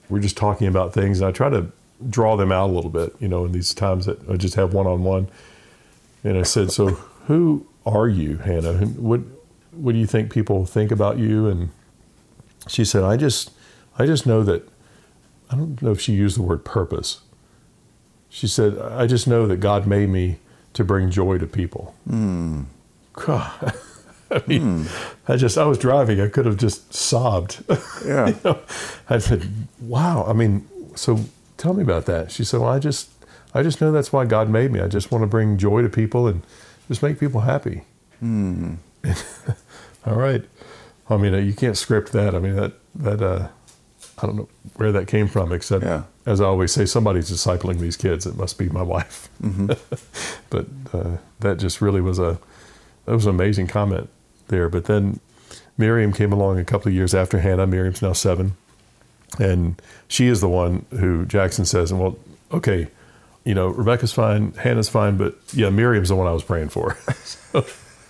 [0.08, 1.70] we're just talking about things, and I try to
[2.10, 4.74] draw them out a little bit, you know, in these times that I just have
[4.74, 5.28] one on one.
[6.22, 6.88] And I said, "So,
[7.26, 8.74] who are you, Hannah?
[8.86, 9.20] What
[9.72, 11.70] what do you think people think about you?" And
[12.68, 13.50] she said, "I just
[13.98, 14.68] I just know that
[15.50, 17.20] I don't know if she used the word purpose.
[18.28, 20.38] She said, "I just know that God made me
[20.72, 22.62] to bring joy to people." Hmm.
[23.12, 23.74] God.
[24.30, 25.30] I mean, hmm.
[25.30, 26.20] I just I was driving.
[26.20, 27.62] I could have just sobbed.
[28.04, 28.28] Yeah.
[28.28, 28.58] You know,
[29.08, 29.48] I said,
[29.80, 31.20] "Wow." I mean, so
[31.56, 32.30] tell me about that.
[32.30, 33.10] She said, "Well, I just
[33.54, 34.80] I just know that's why God made me.
[34.80, 36.42] I just want to bring joy to people and
[36.88, 37.82] just make people happy."
[38.20, 38.74] Hmm.
[40.06, 40.44] All right.
[41.08, 42.34] I mean, you can't script that.
[42.34, 43.48] I mean, that that uh,
[44.22, 46.04] I don't know where that came from, except Yeah.
[46.26, 48.26] as I always say, somebody's discipling these kids.
[48.26, 49.28] It must be my wife.
[50.50, 52.38] but uh, that just really was a
[53.04, 54.08] that was an amazing comment
[54.48, 54.68] there.
[54.68, 55.20] But then
[55.76, 57.66] Miriam came along a couple of years after Hannah.
[57.66, 58.56] Miriam's now seven,
[59.38, 62.16] and she is the one who Jackson says, "And well,
[62.52, 62.88] okay,
[63.44, 66.96] you know, Rebecca's fine, Hannah's fine, but yeah, Miriam's the one I was praying for."
[67.24, 67.64] so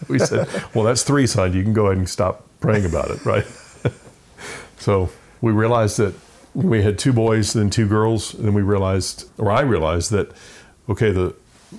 [0.08, 1.54] we said, "Well, that's three, son.
[1.54, 3.46] You can go ahead and stop praying about it, right?"
[4.78, 5.10] so
[5.40, 6.14] we realized that
[6.54, 8.34] we had two boys, then two girls.
[8.34, 10.32] And then we realized, or I realized that,
[10.88, 11.34] okay, the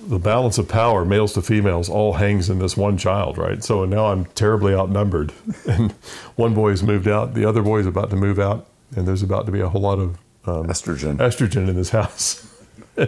[0.08, 3.64] the balance of power, males to females, all hangs in this one child, right?
[3.64, 5.32] So now I'm terribly outnumbered,
[5.68, 5.92] and
[6.36, 9.22] one boy has moved out, the other boy is about to move out, and there's
[9.22, 11.16] about to be a whole lot of um, Estrogen.
[11.16, 12.46] estrogen in this house.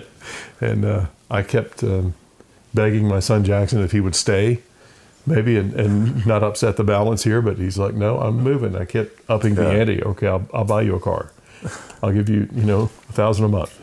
[0.61, 2.15] and uh, I kept um,
[2.73, 4.63] begging my son Jackson if he would stay,
[5.29, 7.41] maybe, and, and not upset the balance here.
[7.43, 8.77] But he's like, no, I'm moving.
[8.77, 10.03] I kept upping the ante.
[10.03, 11.33] Okay, I'll, I'll buy you a car.
[12.03, 13.79] I'll give you, you know, a thousand a month.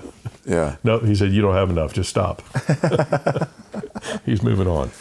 [0.45, 0.77] Yeah.
[0.83, 1.93] No, he said, you don't have enough.
[1.93, 2.41] Just stop.
[4.25, 4.91] he's moving on.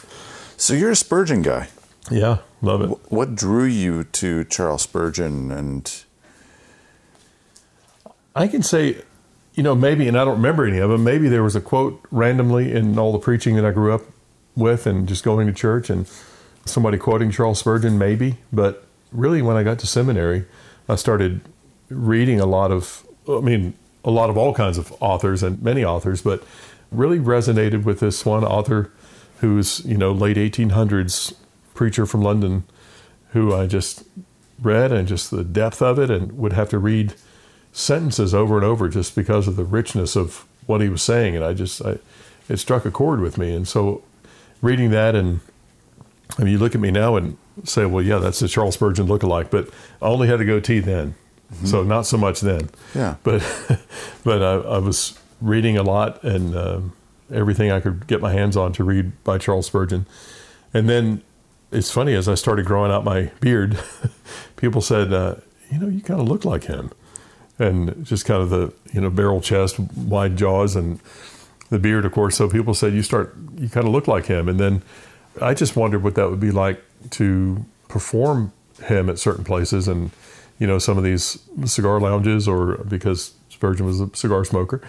[0.57, 1.69] So you're a Spurgeon guy.
[2.11, 2.87] Yeah, love it.
[3.11, 6.05] What drew you to Charles Spurgeon and
[8.37, 9.03] I can say,
[9.55, 11.05] you know, maybe, and I don't remember any of them.
[11.05, 14.03] Maybe there was a quote randomly in all the preaching that I grew up
[14.57, 16.09] with, and just going to church, and
[16.65, 18.37] somebody quoting Charles Spurgeon, maybe.
[18.53, 20.45] But really, when I got to seminary,
[20.89, 21.41] I started
[21.89, 25.85] reading a lot of, I mean, a lot of all kinds of authors and many
[25.85, 26.43] authors, but
[26.91, 28.91] really resonated with this one author
[29.41, 31.35] who's, you know, late 1800s
[31.75, 32.65] preacher from London
[33.33, 34.05] who I just
[34.63, 37.15] read and just the depth of it and would have to read
[37.73, 41.45] sentences over and over just because of the richness of what he was saying and
[41.45, 41.99] I just I,
[42.49, 44.05] it struck a chord with me and so
[44.65, 45.41] reading that, and
[46.39, 49.07] I mean, you look at me now and say, well, yeah, that's a Charles Spurgeon
[49.07, 49.69] lookalike, but
[50.03, 51.15] I only had a goatee then.
[51.53, 51.67] Mm-hmm.
[51.67, 52.71] So not so much then.
[52.95, 53.17] Yeah.
[53.23, 53.43] But,
[54.25, 56.81] but I, I was reading a lot and uh,
[57.33, 60.07] everything I could get my hands on to read by Charles Spurgeon.
[60.73, 61.23] And then
[61.71, 63.79] it's funny, as I started growing out my beard,
[64.57, 65.37] people said, uh,
[65.71, 66.91] you know, you kind of look like him.
[67.59, 70.99] And just kind of the, you know, barrel chest, wide jaws, and
[71.71, 72.37] the beard, of course.
[72.37, 74.49] So people said, you start, you kind of look like him.
[74.49, 74.83] And then
[75.41, 80.11] I just wondered what that would be like to perform him at certain places and,
[80.59, 84.81] you know, some of these cigar lounges or because Spurgeon was a cigar smoker,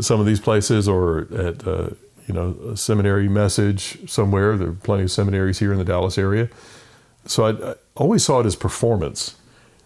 [0.00, 1.90] some of these places or at, uh,
[2.26, 4.56] you know, a seminary message somewhere.
[4.56, 6.48] There are plenty of seminaries here in the Dallas area.
[7.26, 9.36] So I, I always saw it as performance,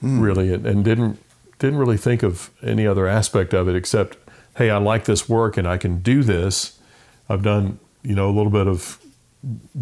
[0.03, 0.21] mm.
[0.21, 1.19] really, and, and, didn't
[1.59, 4.17] didn't really think of any other aspect of it except,
[4.57, 6.79] hey, I like this work and I can do this.
[7.29, 8.99] I've done, you know, a little bit of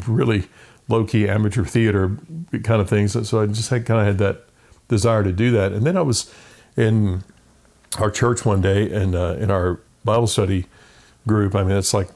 [0.07, 0.49] really
[0.89, 2.17] low key amateur theater
[2.65, 3.29] kind of things.
[3.29, 4.45] So I just had kind of had that
[4.89, 5.73] desire to do that.
[5.73, 6.33] And then I was
[6.77, 7.25] in
[7.99, 10.67] our church one day and uh, in our Bible study
[11.27, 11.55] group.
[11.55, 12.09] I mean, it's like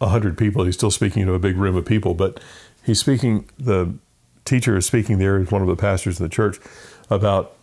[0.00, 0.64] hundred people.
[0.64, 2.40] He's still speaking to a big room of people, but
[2.82, 3.48] he's speaking.
[3.58, 3.94] The
[4.44, 5.38] teacher is speaking there.
[5.38, 6.58] Is one of the pastors in the church
[7.10, 7.56] about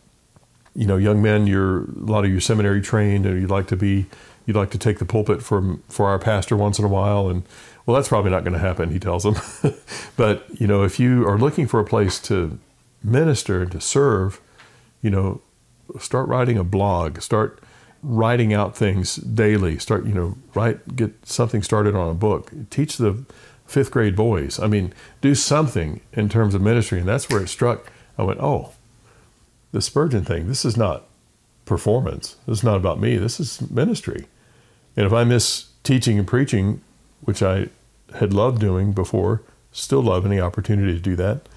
[0.76, 1.47] you know young men.
[1.47, 4.07] You're a lot of you seminary trained, and you'd like to be.
[4.47, 7.43] You'd like to take the pulpit from for our pastor once in a while, and
[7.86, 8.91] well, that's probably not going to happen.
[8.91, 9.36] He tells them,
[10.15, 12.59] but you know, if you are looking for a place to
[13.03, 14.39] minister and to serve,
[15.01, 15.41] you know,
[15.99, 17.21] start writing a blog.
[17.21, 17.59] Start
[18.03, 19.77] writing out things daily.
[19.79, 22.51] Start, you know, write, get something started on a book.
[22.69, 23.25] Teach the
[23.65, 24.59] fifth grade boys.
[24.59, 26.99] I mean, do something in terms of ministry.
[26.99, 27.91] And that's where it struck.
[28.17, 28.73] I went, oh,
[29.71, 31.05] the Spurgeon thing, this is not
[31.65, 32.36] performance.
[32.45, 33.17] This is not about me.
[33.17, 34.27] This is ministry.
[34.97, 36.82] And if I miss teaching and preaching,
[37.22, 37.67] which I
[38.15, 39.41] had loved doing before,
[39.72, 41.47] still love any opportunity to do that,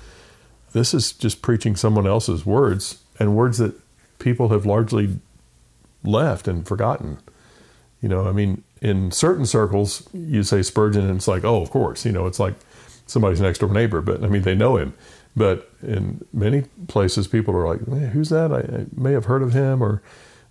[0.72, 3.74] this is just preaching someone else's words and words that
[4.18, 5.18] people have largely
[6.02, 7.18] left and forgotten.
[8.00, 11.70] You know, I mean, in certain circles, you say Spurgeon, and it's like, oh, of
[11.70, 12.54] course, you know, it's like
[13.06, 14.94] somebody's next door neighbor, but I mean, they know him.
[15.36, 17.80] But in many places, people are like,
[18.12, 18.52] who's that?
[18.52, 20.02] I, I may have heard of him, or,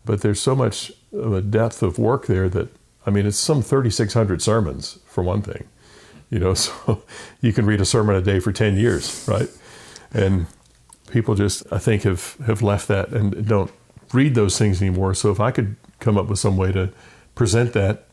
[0.04, 2.70] but there's so much of a depth of work there that,
[3.06, 5.66] I mean, it's some 3,600 sermons for one thing,
[6.30, 7.04] you know, so
[7.42, 9.50] you can read a sermon a day for 10 years, right?
[10.14, 10.48] And
[11.12, 13.72] people just, I think, have, have left that and don't
[14.14, 15.14] read those things anymore.
[15.14, 16.90] So if I could come up with some way to
[17.36, 18.06] present that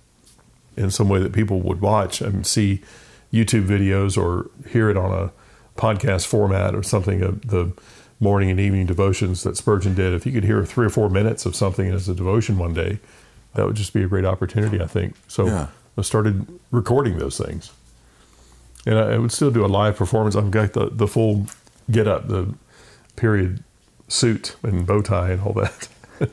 [0.76, 2.80] in some way that people would watch and see
[3.32, 5.32] YouTube videos or hear it on a
[5.80, 7.72] podcast format or something of the
[8.18, 11.46] morning and evening devotions that Spurgeon did, if you could hear three or four minutes
[11.46, 12.98] of something as a devotion one day,
[13.54, 15.14] that would just be a great opportunity, I think.
[15.28, 15.68] So yeah.
[15.96, 17.72] I started recording those things.
[18.86, 20.34] And I would still do a live performance.
[20.36, 21.46] I've got the, the full
[21.90, 22.54] get up, the
[23.16, 23.62] period
[24.08, 25.88] suit and bow tie and all that.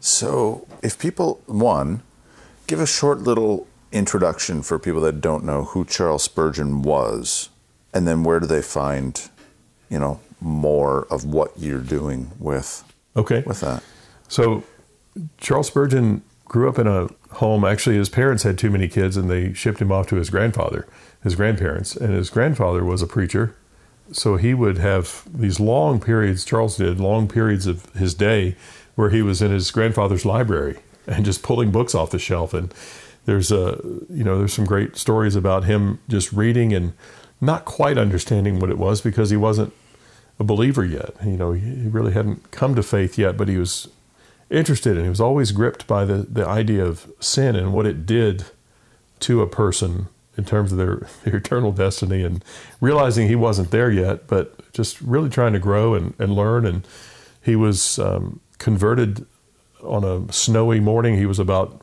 [0.00, 2.02] so, if people, one,
[2.66, 7.48] give a short little introduction for people that don't know who Charles Spurgeon was,
[7.92, 9.28] and then where do they find,
[9.88, 12.84] you know, more of what you're doing with
[13.16, 13.82] okay with that.
[14.28, 14.62] So,
[15.38, 17.64] Charles Spurgeon grew up in a home.
[17.64, 20.86] Actually, his parents had too many kids, and they shipped him off to his grandfather,
[21.22, 23.56] his grandparents, and his grandfather was a preacher
[24.12, 28.56] so he would have these long periods, Charles did, long periods of his day
[28.94, 32.52] where he was in his grandfather's library and just pulling books off the shelf.
[32.52, 32.74] And
[33.24, 36.92] there's a, you know, there's some great stories about him just reading and
[37.40, 39.72] not quite understanding what it was because he wasn't
[40.38, 41.14] a believer yet.
[41.24, 43.88] You know, he really hadn't come to faith yet, but he was
[44.50, 45.04] interested in.
[45.04, 48.44] he was always gripped by the, the idea of sin and what it did
[49.20, 52.44] to a person in terms of their, their eternal destiny and
[52.80, 56.66] realizing he wasn't there yet, but just really trying to grow and, and learn.
[56.66, 56.86] And
[57.42, 59.26] he was um, converted
[59.82, 61.16] on a snowy morning.
[61.16, 61.82] He was about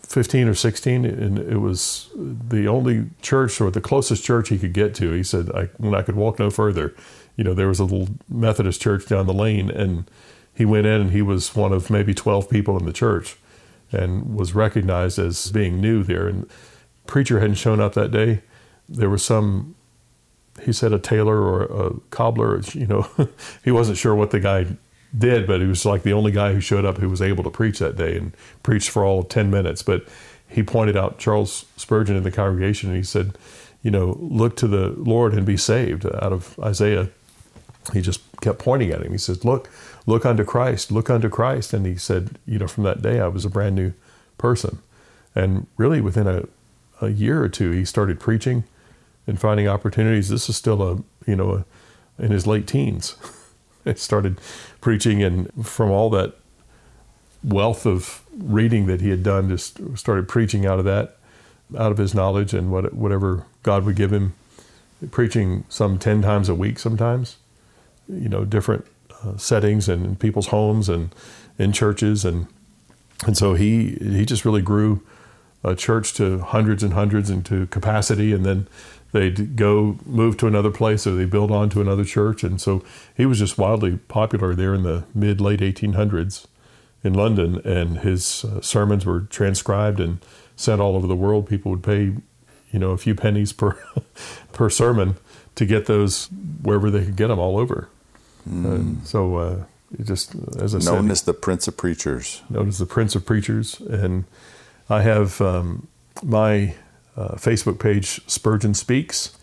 [0.00, 4.72] 15 or 16, and it was the only church or the closest church he could
[4.72, 5.12] get to.
[5.12, 6.94] He said, I, when I could walk no further,
[7.36, 10.08] you know, there was a little Methodist church down the lane, and
[10.54, 13.36] he went in and he was one of maybe 12 people in the church
[13.90, 16.26] and was recognized as being new there.
[16.26, 16.48] And
[17.06, 18.42] preacher hadn't shown up that day,
[18.88, 19.74] there was some,
[20.62, 23.08] he said a tailor or a cobbler, you know,
[23.64, 24.66] he wasn't sure what the guy
[25.16, 27.50] did, but he was like the only guy who showed up who was able to
[27.50, 29.82] preach that day and preached for all 10 minutes.
[29.82, 30.06] But
[30.48, 33.36] he pointed out Charles Spurgeon in the congregation and he said,
[33.82, 37.10] you know, look to the Lord and be saved out of Isaiah.
[37.92, 39.12] He just kept pointing at him.
[39.12, 39.68] He says, look,
[40.06, 41.72] look unto Christ, look unto Christ.
[41.72, 43.92] And he said, you know, from that day I was a brand new
[44.38, 44.78] person.
[45.34, 46.44] And really within a
[47.00, 48.64] a year or two, he started preaching
[49.26, 50.28] and finding opportunities.
[50.28, 51.64] This is still a, you know,
[52.18, 53.16] a, in his late teens.
[53.84, 54.40] he started
[54.80, 56.34] preaching, and from all that
[57.42, 61.16] wealth of reading that he had done, just started preaching out of that,
[61.78, 64.34] out of his knowledge and what, whatever God would give him.
[65.10, 67.36] Preaching some 10 times a week sometimes,
[68.08, 68.86] you know, different
[69.36, 71.14] settings and in people's homes and
[71.58, 72.24] in churches.
[72.24, 72.46] And,
[73.26, 75.02] and so he, he just really grew
[75.62, 78.32] a church to hundreds and hundreds and to capacity.
[78.32, 78.68] And then
[79.12, 82.42] they'd go move to another place or they build on to another church.
[82.42, 82.84] And so
[83.16, 86.46] he was just wildly popular there in the mid, late 1800s
[87.04, 90.18] in London, and his uh, sermons were transcribed and
[90.56, 91.46] sent all over the world.
[91.46, 92.14] People would pay,
[92.72, 93.78] you know, a few pennies per
[94.52, 95.16] per sermon
[95.54, 96.28] to get those
[96.62, 97.88] wherever they could get them all over.
[98.48, 99.06] Mm.
[99.06, 99.64] so uh,
[100.02, 103.14] just as I known said, known as the Prince of Preachers, known as the Prince
[103.14, 104.24] of Preachers, and
[104.90, 105.88] I have um,
[106.22, 106.74] my
[107.16, 109.36] uh, Facebook page Spurgeon Speaks,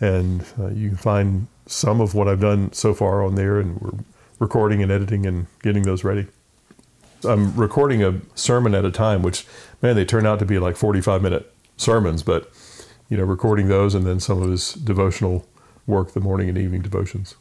[0.00, 3.80] and uh, you can find some of what I've done so far on there, and
[3.80, 3.98] we're
[4.38, 6.26] recording and editing and getting those ready.
[7.24, 9.46] I'm recording a sermon at a time, which,
[9.82, 12.50] man, they turn out to be like 45 minute sermons, but,
[13.08, 15.46] you know, recording those and then some of his devotional
[15.86, 17.34] work, the morning and evening devotions.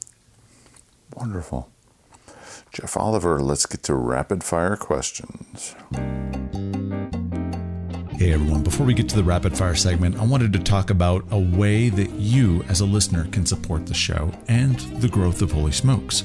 [1.15, 1.69] Wonderful.
[2.71, 5.75] Jeff Oliver, let's get to rapid fire questions.
[8.17, 11.25] Hey everyone, before we get to the rapid fire segment, I wanted to talk about
[11.31, 15.51] a way that you, as a listener, can support the show and the growth of
[15.51, 16.23] Holy Smokes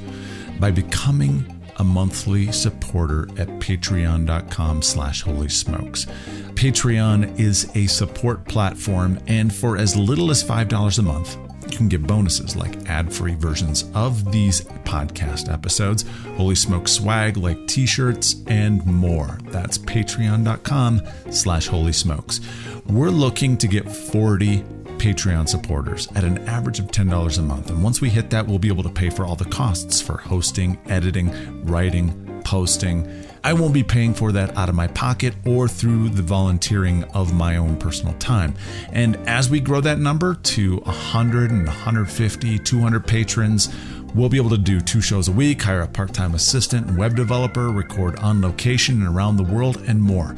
[0.59, 6.07] by becoming a monthly supporter at patreon.com slash holy smokes.
[6.55, 11.38] Patreon is a support platform, and for as little as $5 a month,
[11.81, 16.05] can get bonuses like ad-free versions of these podcast episodes,
[16.37, 19.39] Holy Smoke swag like t-shirts, and more.
[19.45, 21.01] That's patreon.com
[21.31, 22.43] slash holy smokes.
[22.85, 24.59] We're looking to get 40
[24.99, 27.70] Patreon supporters at an average of $10 a month.
[27.70, 30.18] And once we hit that, we'll be able to pay for all the costs for
[30.18, 33.11] hosting, editing, writing, posting.
[33.43, 37.32] I won't be paying for that out of my pocket or through the volunteering of
[37.32, 38.55] my own personal time.
[38.93, 43.68] And as we grow that number to 100 and 150, 200 patrons,
[44.14, 46.99] We'll be able to do two shows a week, hire a part time assistant and
[46.99, 50.34] web developer, record on location and around the world, and more.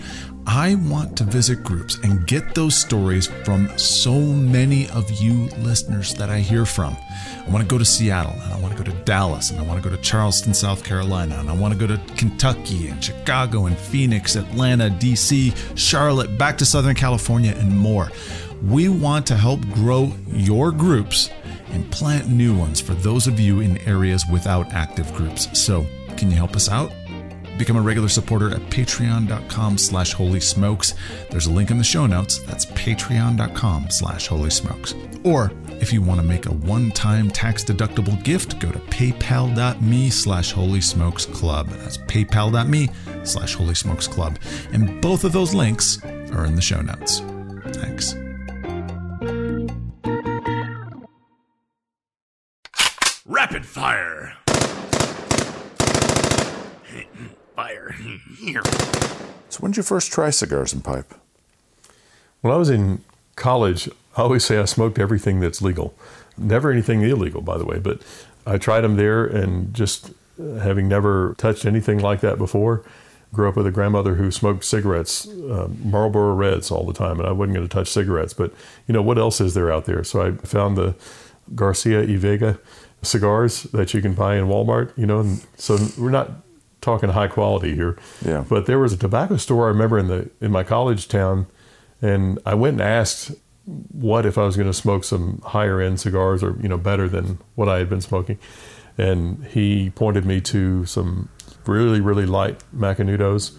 [0.47, 6.15] I want to visit groups and get those stories from so many of you listeners
[6.15, 6.97] that I hear from.
[7.47, 9.63] I want to go to Seattle, and I want to go to Dallas, and I
[9.63, 13.03] want to go to Charleston, South Carolina, and I want to go to Kentucky and
[13.03, 18.11] Chicago and Phoenix, Atlanta, DC, Charlotte, back to Southern California, and more.
[18.63, 21.31] We want to help grow your groups
[21.71, 25.49] and plant new ones for those of you in areas without active groups.
[25.59, 25.87] So,
[26.17, 26.93] can you help us out?
[27.59, 30.95] Become a regular supporter at patreon.com slash holy smokes.
[31.31, 32.39] There's a link in the show notes.
[32.39, 34.95] That's patreon.com slash holy smokes.
[35.25, 40.81] Or if you want to make a one-time tax-deductible gift, go to paypal.me slash holy
[40.81, 41.69] smokes club.
[41.69, 42.89] That's paypal.me
[43.25, 44.39] slash holy smokes club.
[44.73, 47.21] And both of those links are in the show notes.
[47.73, 48.15] Thanks.
[53.27, 54.37] Rapid fire.
[57.63, 57.95] Fire
[58.39, 58.63] here.
[59.49, 61.15] So, when did you first try cigars and pipe?
[62.41, 63.05] When I was in
[63.37, 65.95] college, I always say I smoked everything that's legal.
[66.37, 68.03] Never anything illegal, by the way, but
[68.47, 72.83] I tried them there and just having never touched anything like that before,
[73.33, 77.29] grew up with a grandmother who smoked cigarettes, uh, Marlboro Reds all the time, and
[77.29, 78.35] I wasn't going to touch cigarettes.
[78.35, 78.53] But,
[78.89, 80.03] you know, what else is there out there?
[80.03, 80.95] So I found the
[81.55, 82.59] Garcia y Vega
[83.03, 86.31] cigars that you can buy in Walmart, you know, and so we're not
[86.83, 87.97] talking high quality here.
[88.25, 88.45] Yeah.
[88.47, 91.47] But there was a tobacco store I remember in the in my college town,
[92.03, 93.33] and I went and asked
[93.65, 97.09] what if I was going to smoke some higher end cigars or you know better
[97.09, 98.39] than what I had been smoking,
[98.99, 101.31] and he pointed me to some
[101.67, 103.57] really really light Macanudos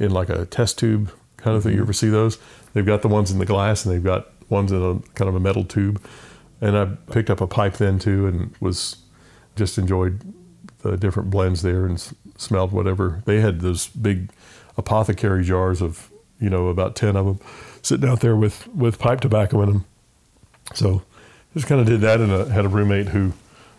[0.00, 1.74] in like a test tube kind of thing.
[1.74, 2.38] You ever see those?
[2.72, 5.34] They've got the ones in the glass and they've got ones in a kind of
[5.34, 6.02] a metal tube.
[6.60, 8.96] And I picked up a pipe then too, and was
[9.56, 10.20] just enjoyed
[10.78, 13.60] the different blends there and smelled whatever they had.
[13.60, 14.30] Those big
[14.76, 16.10] apothecary jars of
[16.40, 17.40] you know about ten of them
[17.82, 19.84] sitting out there with with pipe tobacco in them.
[20.74, 21.02] So
[21.54, 23.32] just kind of did that, and I had a roommate who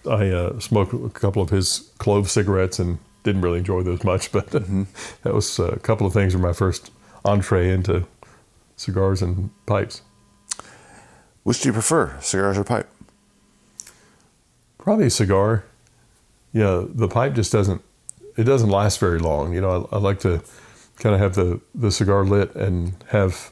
[0.09, 4.31] I uh, smoked a couple of his clove cigarettes and didn't really enjoy those much,
[4.31, 4.83] but mm-hmm.
[5.23, 6.91] that was a couple of things were my first
[7.23, 8.05] entree into
[8.77, 10.01] cigars and pipes.
[11.43, 12.89] Which do you prefer, cigars or pipe?
[14.77, 15.65] Probably a cigar.
[16.53, 17.81] Yeah, the pipe just doesn't
[18.37, 19.53] it doesn't last very long.
[19.53, 20.41] You know, I, I like to
[20.97, 23.51] kind of have the the cigar lit and have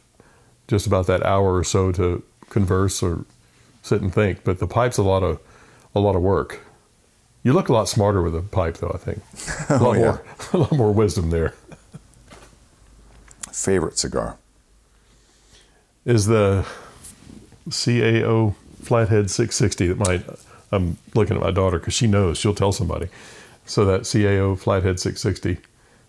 [0.67, 3.25] just about that hour or so to converse or
[3.81, 4.43] sit and think.
[4.43, 5.39] But the pipe's a lot of
[5.95, 6.61] a lot of work.
[7.43, 8.91] You look a lot smarter with a pipe, though.
[8.93, 9.21] I think
[9.69, 9.99] oh, a lot Oh, yeah.
[10.01, 10.23] more
[10.53, 11.53] a lot more wisdom there.
[13.51, 14.37] Favorite cigar?
[16.05, 16.65] Is the
[17.69, 20.21] CAO Flathead 660 that my
[20.71, 23.07] I'm looking at my daughter because she knows she'll tell somebody.
[23.65, 25.57] So that CAO Flathead 660,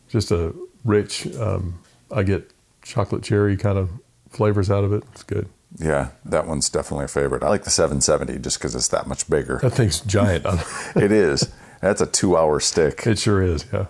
[0.08, 1.26] just a rich.
[1.36, 1.80] Um,
[2.10, 2.50] I get
[2.82, 3.90] chocolate cherry kind of
[4.28, 5.04] flavors out of it.
[5.12, 5.48] It's good.
[5.78, 7.42] Yeah, that one's definitely a favorite.
[7.42, 9.58] I like the 770 just because it's that much bigger.
[9.62, 10.46] That thing's giant.
[10.96, 11.52] it is.
[11.80, 13.06] That's a two-hour stick.
[13.06, 13.66] it sure is.
[13.72, 13.86] Yeah.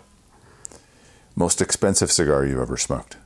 [1.36, 3.16] Most expensive cigar you've ever smoked?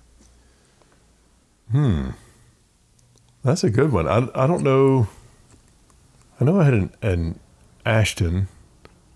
[1.70, 2.10] Hmm.
[3.44, 4.08] That's a good one.
[4.08, 5.08] I, I don't know.
[6.40, 7.40] I know I had an, an
[7.84, 8.48] Ashton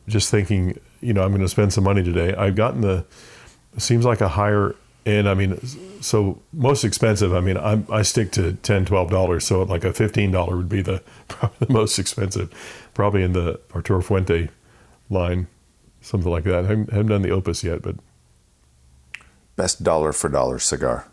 [0.07, 2.35] just thinking, you know, I'm going to spend some money today.
[2.35, 3.05] I've gotten the,
[3.77, 4.75] it seems like a higher
[5.05, 5.29] end.
[5.29, 5.59] I mean,
[6.01, 9.43] so most expensive, I mean, I, I stick to 10 $12.
[9.43, 12.51] So like a $15 would be the, probably the most expensive,
[12.95, 14.49] probably in the Arturo Fuente
[15.11, 15.49] line,
[16.01, 16.65] something like that.
[16.65, 17.97] I haven't, haven't done the Opus yet, but
[19.57, 21.07] Best dollar for dollar cigar?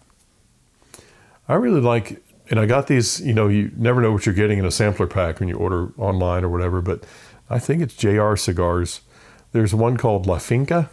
[1.47, 3.19] I really like, and I got these.
[3.21, 5.91] You know, you never know what you're getting in a sampler pack when you order
[5.97, 6.81] online or whatever.
[6.81, 7.03] But
[7.49, 9.01] I think it's JR cigars.
[9.51, 10.89] There's one called La Finca,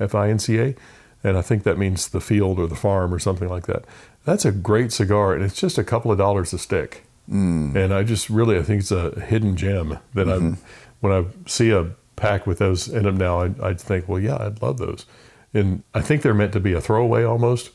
[0.00, 0.74] F I N C A,
[1.22, 3.84] and I think that means the field or the farm or something like that.
[4.24, 7.04] That's a great cigar, and it's just a couple of dollars a stick.
[7.30, 7.74] Mm.
[7.76, 10.56] And I just really, I think it's a hidden gem that I,
[11.00, 14.36] when I see a pack with those in them now, I, I'd think, well, yeah,
[14.40, 15.06] I'd love those.
[15.54, 17.70] And I think they're meant to be a throwaway almost.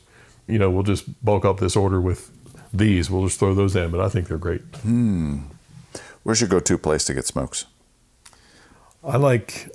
[0.46, 2.30] You know, we'll just bulk up this order with
[2.72, 3.10] these.
[3.10, 4.62] We'll just throw those in, but I think they're great.
[6.22, 7.66] Where's your go-to place to get smokes?
[9.02, 9.70] I like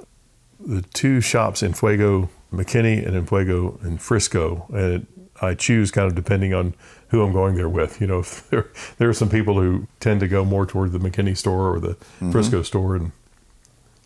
[0.59, 5.07] the two shops in Fuego, McKinney, and in Fuego in Frisco, and
[5.41, 6.75] I choose kind of depending on
[7.09, 8.01] who I'm going there with.
[8.01, 10.99] You know, if there there are some people who tend to go more toward the
[10.99, 12.31] McKinney store or the mm-hmm.
[12.31, 13.11] Frisco store, and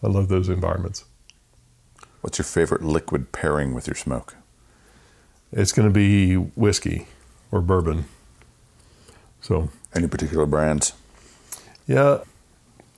[0.01, 1.05] I love those environments.
[2.21, 4.35] What's your favorite liquid pairing with your smoke?
[5.51, 7.07] It's going to be whiskey
[7.51, 8.05] or bourbon.
[9.41, 10.93] So Any particular brands?
[11.85, 12.19] Yeah,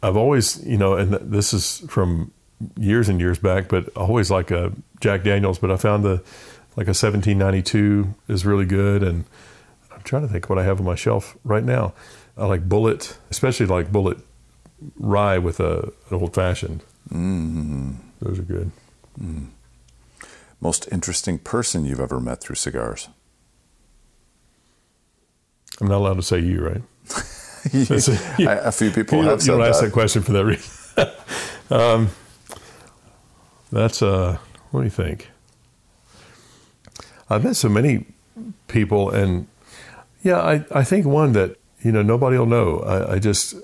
[0.04, 2.32] I've always, you know, and th- this is from
[2.78, 5.60] years and years back, but always like a Jack Daniels.
[5.60, 6.24] But I found the
[6.78, 9.26] like a 1792 is really good, and
[9.92, 11.94] I'm trying to think what I have on my shelf right now.
[12.38, 14.22] I like Bulleit, especially like Bulleit
[14.98, 16.84] Rye with a an old fashioned.
[17.12, 17.96] Mm.
[18.22, 18.72] Those are good.
[20.60, 23.08] Most interesting person you've ever met through cigars?
[25.80, 26.82] I'm not allowed to say you, right?
[28.40, 29.88] I- a few people you have don't, said you don't ask that.
[29.88, 31.10] that question for that reason.
[31.70, 32.10] um,
[33.76, 34.38] that's uh,
[34.72, 35.32] what do you think?
[37.30, 38.06] I've met so many
[38.68, 39.48] people, and
[40.24, 42.80] yeah, I, I think one that you know nobody will know.
[42.80, 43.56] I, I just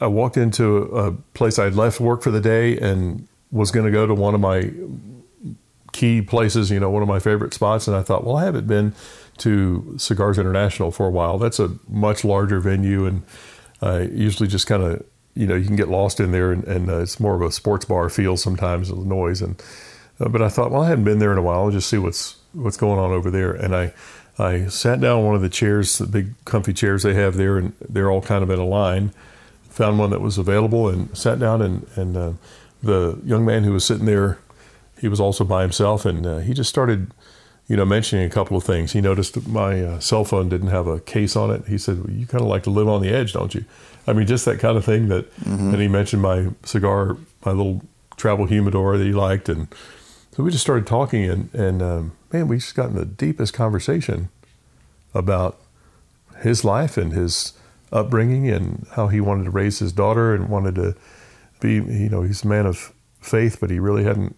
[0.00, 3.92] I walked into a place I'd left work for the day and was going to
[3.92, 4.70] go to one of my
[5.92, 7.88] key places, you know, one of my favorite spots.
[7.88, 8.94] And I thought, well, I haven't been
[9.38, 11.38] to Cigars International for a while.
[11.38, 13.22] That's a much larger venue, and
[13.80, 15.04] I usually just kind of,
[15.38, 17.50] you know, you can get lost in there, and, and uh, it's more of a
[17.50, 19.40] sports bar feel sometimes, the noise.
[19.40, 19.62] And
[20.20, 21.60] uh, but I thought, well, I hadn't been there in a while.
[21.60, 23.52] I'll just see what's what's going on over there.
[23.52, 23.92] And I
[24.38, 27.56] I sat down on one of the chairs, the big comfy chairs they have there,
[27.56, 29.12] and they're all kind of in a line.
[29.70, 32.32] Found one that was available and sat down, and and uh,
[32.82, 34.38] the young man who was sitting there
[35.00, 37.12] he was also by himself, and uh, he just started,
[37.68, 38.92] you know, mentioning a couple of things.
[38.92, 41.66] He noticed my uh, cell phone didn't have a case on it.
[41.66, 43.64] He said, well, "You kind of like to live on the edge, don't you?"
[44.08, 45.08] I mean, just that kind of thing.
[45.08, 47.82] That, and he mentioned my cigar, my little
[48.16, 49.68] travel humidor that he liked, and
[50.32, 53.52] so we just started talking, and and um, man, we just got in the deepest
[53.52, 54.30] conversation
[55.12, 55.60] about
[56.40, 57.52] his life and his
[57.92, 60.94] upbringing and how he wanted to raise his daughter and wanted to
[61.60, 64.36] be, you know, he's a man of faith, but he really hadn't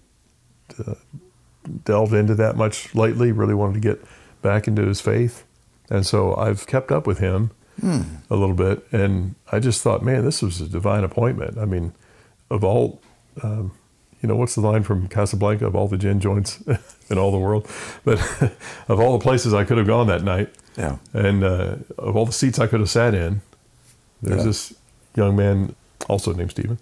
[1.84, 3.30] delved into that much lately.
[3.30, 4.00] Really wanted to get
[4.42, 5.44] back into his faith,
[5.88, 7.52] and so I've kept up with him
[7.82, 8.86] a little bit.
[8.92, 11.58] And I just thought, man, this was a divine appointment.
[11.58, 11.92] I mean,
[12.50, 13.00] of all,
[13.42, 13.72] um,
[14.22, 16.60] you know, what's the line from Casablanca of all the gin joints
[17.10, 17.66] in all the world,
[18.04, 18.18] but
[18.88, 20.96] of all the places I could have gone that night, Yeah.
[21.14, 23.40] and uh, of all the seats I could have sat in,
[24.22, 24.44] there's Yeah.
[24.44, 24.74] this
[25.16, 25.74] young man,
[26.08, 26.78] also named Stephen,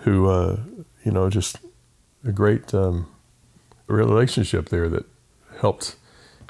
[0.00, 0.58] who, uh,
[1.04, 1.58] you know, just
[2.26, 3.06] a great um,
[3.86, 5.04] relationship there that
[5.60, 5.96] helped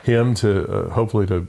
[0.03, 1.47] him to uh, hopefully to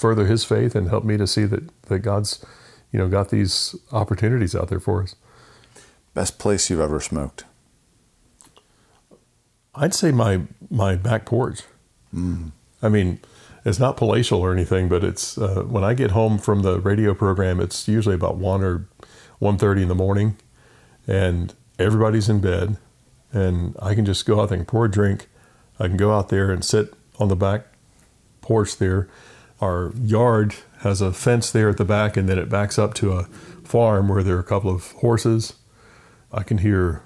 [0.00, 2.44] further his faith and help me to see that, that God's,
[2.90, 5.14] you know, got these opportunities out there for us.
[6.14, 7.44] Best place you've ever smoked?
[9.74, 11.62] I'd say my my back porch.
[12.82, 13.20] I mean,
[13.64, 17.14] it's not palatial or anything, but it's uh, when I get home from the radio
[17.14, 18.88] program, it's usually about one or
[19.38, 20.36] one thirty in the morning,
[21.06, 22.78] and everybody's in bed,
[23.32, 25.28] and I can just go out there and pour a drink.
[25.78, 27.66] I can go out there and sit on the back
[28.40, 29.08] porch there.
[29.60, 33.12] Our yard has a fence there at the back, and then it backs up to
[33.12, 33.24] a
[33.64, 35.54] farm where there are a couple of horses.
[36.32, 37.02] I can hear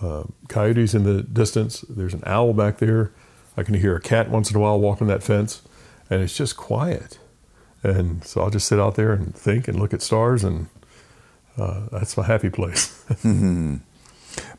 [0.00, 1.82] uh, coyotes in the distance.
[1.88, 3.12] There's an owl back there.
[3.56, 5.62] I can hear a cat once in a while walking that fence,
[6.08, 7.18] and it's just quiet.
[7.82, 10.68] And so I'll just sit out there and think and look at stars, and
[11.58, 13.04] uh, that's my happy place.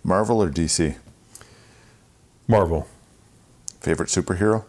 [0.04, 0.98] Marvel or DC?
[2.48, 2.88] Marvel.
[3.80, 4.66] Favorite superhero?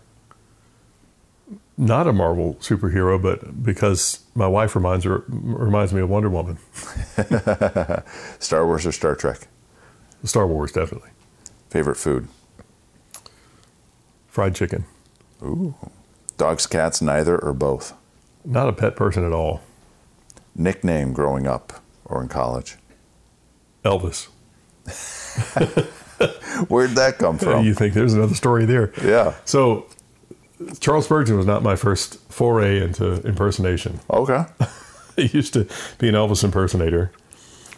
[1.76, 6.58] Not a Marvel superhero, but because my wife reminds her, reminds me of Wonder Woman.
[8.38, 9.48] Star Wars or Star Trek?
[10.22, 11.10] Star Wars, definitely.
[11.70, 12.28] Favorite food?
[14.28, 14.84] Fried chicken.
[15.42, 15.74] Ooh.
[16.36, 17.92] Dogs, cats, neither or both?
[18.44, 19.60] Not a pet person at all.
[20.54, 21.72] Nickname growing up
[22.04, 22.76] or in college?
[23.84, 24.28] Elvis.
[26.68, 27.64] Where'd that come from?
[27.64, 28.92] You think there's another story there?
[29.02, 29.34] Yeah.
[29.44, 29.86] So,
[30.80, 34.00] Charles Spurgeon was not my first foray into impersonation.
[34.10, 34.44] Okay.
[35.16, 35.66] I used to
[35.98, 37.12] be an Elvis impersonator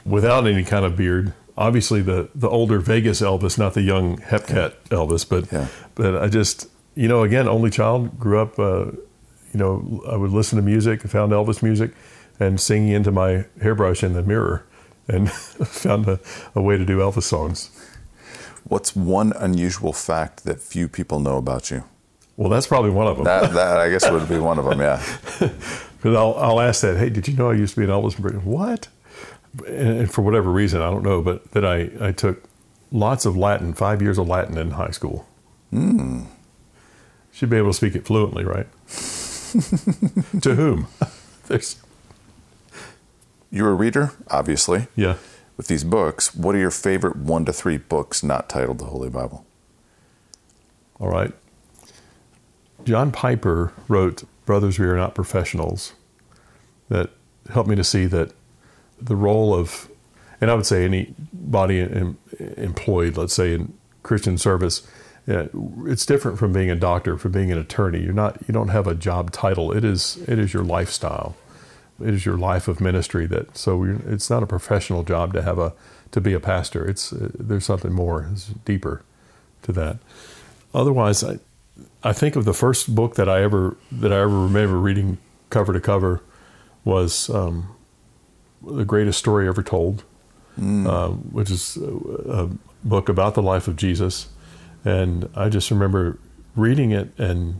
[0.05, 1.35] without any kind of beard.
[1.59, 5.66] Obviously, the the older Vegas Elvis, not the young Hepcat Elvis, but Yeah.
[5.95, 8.59] but I just you know again only child grew up.
[8.59, 8.87] Uh,
[9.53, 11.93] you know, I would listen to music, found Elvis music,
[12.41, 14.64] and singing into my hairbrush in the mirror,
[15.09, 16.18] and found a,
[16.55, 17.70] a way to do Elvis songs.
[18.64, 21.85] What's one unusual fact that few people know about you?
[22.37, 23.24] Well, that's probably one of them.
[23.24, 24.80] That, that I guess would be one of them.
[24.80, 25.03] Yeah.
[25.97, 28.16] Because I'll, I'll ask that, hey, did you know I used to be an Elvis
[28.16, 28.49] impersonator?
[28.49, 28.87] What?
[29.66, 32.45] And, for whatever reason, I don't know, but that I, I took
[32.93, 35.26] lots of Latin, five years of Latin in high school.
[35.70, 36.24] Hmm.
[37.32, 38.68] Should be able to speak it fluently, right?
[40.43, 40.87] to whom?
[41.49, 41.76] There's,
[43.51, 44.87] You're a reader, obviously.
[44.95, 45.16] yeah.
[45.57, 49.09] With these books, what are your favorite one to three books not titled the Holy
[49.09, 49.47] Bible?
[51.01, 51.32] All right.
[52.87, 55.93] John Piper wrote Brothers, We Are Not Professionals
[56.89, 57.11] that
[57.51, 58.32] helped me to see that
[59.01, 59.91] the role of,
[60.41, 62.16] and I would say anybody em,
[62.57, 63.74] employed, let's say in
[64.05, 64.87] Christian service,
[65.26, 68.03] it's different from being a doctor, from being an attorney.
[68.03, 69.72] You're not, you don't have a job title.
[69.72, 71.34] It is, it is your lifestyle.
[72.01, 73.26] It is your life of ministry.
[73.26, 75.72] That so it's not a professional job to have a
[76.12, 76.87] to be a pastor.
[76.87, 79.03] It's uh, there's something more, it's deeper
[79.62, 79.97] to that.
[80.74, 81.39] Otherwise, I,
[82.07, 85.18] I think of the first book that I ever that I ever remember reading
[85.50, 86.22] cover to cover
[86.84, 87.74] was um,
[88.64, 90.04] the greatest story ever told,
[90.86, 92.50] uh, which is a, a
[92.84, 94.28] book about the life of Jesus,
[94.84, 96.20] and I just remember
[96.54, 97.59] reading it and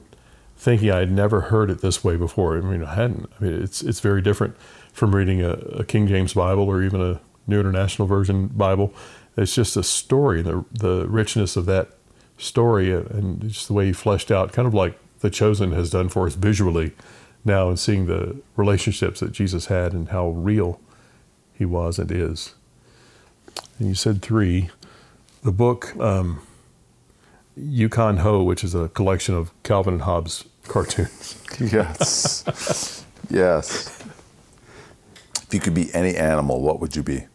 [0.57, 2.57] thinking I had never heard it this way before.
[2.57, 3.28] I mean, I hadn't.
[3.40, 4.57] I mean, it's it's very different
[4.92, 8.94] from reading a, a King James Bible or even a New International Version Bible.
[9.36, 11.95] It's just a story, the the richness of that
[12.39, 16.09] story, and just the way he fleshed out, kind of like The Chosen has done
[16.09, 16.93] for us visually
[17.45, 20.80] now, and seeing the relationships that Jesus had and how real
[21.55, 22.55] he was and is.
[23.78, 24.70] And you said three.
[25.43, 26.41] The book um,
[27.57, 31.43] Yukon Ho, which is a collection of Calvin and Hobbes cartoons.
[31.59, 33.05] Yes.
[33.30, 34.05] yes.
[35.43, 37.28] If you could be any animal, what would you be?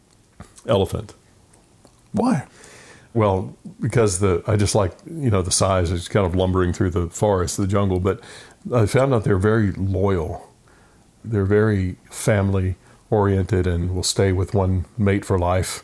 [0.68, 1.16] Elephant.
[2.12, 2.45] Why?
[3.14, 5.91] Well, because the I just like you know the size.
[5.91, 7.99] It's kind of lumbering through the forest, the jungle.
[7.99, 8.22] But
[8.74, 10.47] I found out they're very loyal.
[11.24, 12.76] They're very family
[13.09, 15.84] oriented and will stay with one mate for life.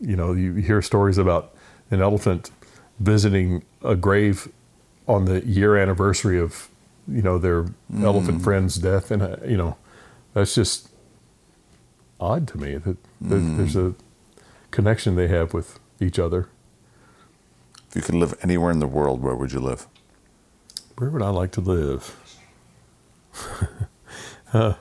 [0.00, 1.54] You know, you hear stories about
[1.90, 2.50] an elephant
[2.98, 4.48] visiting a grave
[5.06, 6.68] on the year anniversary of
[7.06, 7.66] you know their
[8.00, 9.76] elephant friend's death, and uh, you know
[10.34, 10.88] that's just
[12.20, 13.94] odd to me that, that there's a
[14.70, 16.48] connection they have with each other.
[17.92, 19.86] If you could live anywhere in the world, where would you live?
[20.96, 22.16] Where would I like to live?
[24.54, 24.74] Uh,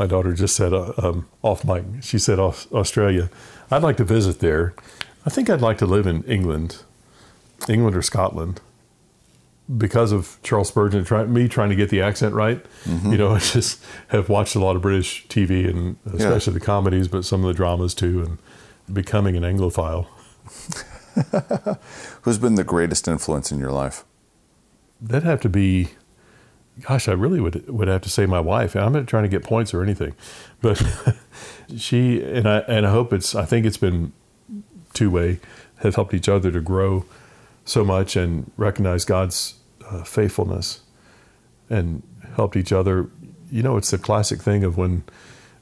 [0.00, 1.84] my daughter just said uh, um, off mic.
[2.02, 3.30] She said Aus- Australia.
[3.70, 4.74] I'd like to visit there.
[5.24, 6.82] I think I'd like to live in England,
[7.68, 8.60] England or Scotland,
[9.78, 11.04] because of Charles Spurgeon.
[11.04, 12.66] Try, me trying to get the accent right.
[12.84, 17.06] You know, I just have watched a lot of British TV and especially the comedies,
[17.06, 18.38] but some of the dramas too, and
[18.92, 20.08] becoming an Anglophile.
[22.22, 24.04] Who's been the greatest influence in your life?
[25.00, 25.88] That'd have to be,
[26.82, 28.74] gosh, I really would would have to say my wife.
[28.76, 30.14] I'm not trying to get points or anything,
[30.60, 30.82] but
[31.76, 33.34] she and I and I hope it's.
[33.34, 34.12] I think it's been
[34.94, 35.40] two way.
[35.78, 37.04] Have helped each other to grow
[37.66, 39.54] so much and recognize God's
[39.90, 40.80] uh, faithfulness.
[41.68, 42.02] and
[42.36, 43.08] helped each other.
[43.50, 45.04] You know, it's the classic thing of when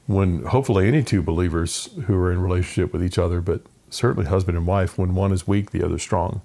[0.07, 4.57] when hopefully any two believers who are in relationship with each other, but certainly husband
[4.57, 6.41] and wife, when one is weak, the other's strong.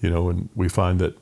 [0.00, 1.16] You know, and we find that,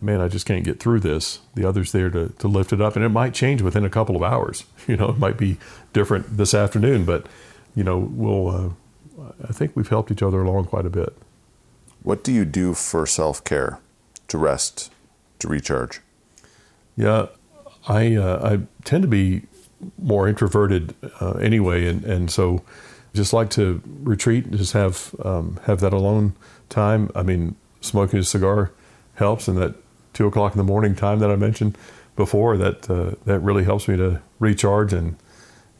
[0.00, 1.40] man, I just can't get through this.
[1.54, 4.16] The other's there to, to lift it up, and it might change within a couple
[4.16, 4.64] of hours.
[4.88, 5.58] You know, it might be
[5.92, 7.26] different this afternoon, but
[7.76, 8.48] you know, we'll.
[8.48, 8.70] Uh,
[9.48, 11.16] I think we've helped each other along quite a bit.
[12.02, 13.78] What do you do for self care,
[14.26, 14.90] to rest,
[15.38, 16.00] to recharge?
[16.96, 17.26] Yeah,
[17.86, 19.42] I uh, I tend to be
[19.98, 22.62] more introverted uh, anyway, and, and so
[23.14, 26.34] just like to retreat, just have um, have that alone
[26.68, 27.10] time.
[27.14, 28.72] I mean, smoking a cigar
[29.14, 29.74] helps, and that
[30.12, 31.76] two o'clock in the morning time that I mentioned
[32.16, 34.92] before that uh, that really helps me to recharge.
[34.92, 35.16] And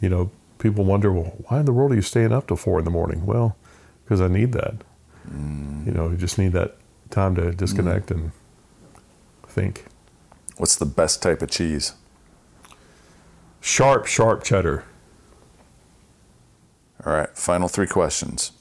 [0.01, 2.79] you know, people wonder, well, why in the world are you staying up till four
[2.79, 3.27] in the morning?
[3.27, 3.57] Well,
[4.05, 4.75] because I need that.
[5.29, 5.87] Mm.
[5.87, 6.77] You know, you just need that
[7.11, 8.17] time to disconnect mm.
[8.17, 8.33] and
[9.47, 9.87] think.
[10.57, 11.95] What's the best type of cheese?
[13.61, 14.85] Sharp, sharp cheddar.
[17.05, 18.53] All right, final three questions.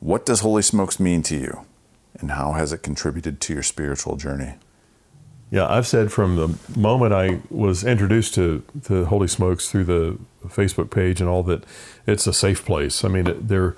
[0.00, 1.66] What does Holy Smokes mean to you,
[2.18, 4.54] and how has it contributed to your spiritual journey?
[5.50, 10.18] Yeah, I've said from the moment I was introduced to, to Holy Smokes through the
[10.48, 11.64] Facebook page and all that,
[12.06, 13.04] it's a safe place.
[13.04, 13.76] I mean, there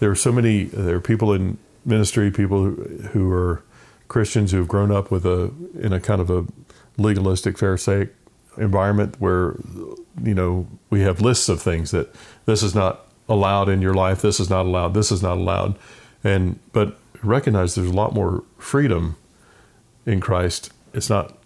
[0.00, 2.74] there are so many there are people in ministry, people who,
[3.12, 3.62] who are
[4.08, 6.44] Christians who have grown up with a in a kind of a
[6.98, 8.14] legalistic Pharisaic
[8.58, 9.56] environment where
[10.22, 12.14] you know we have lists of things that
[12.46, 15.76] this is not allowed in your life, this is not allowed, this is not allowed,
[16.22, 19.16] and but recognize there's a lot more freedom
[20.04, 20.72] in Christ.
[20.92, 21.36] It's not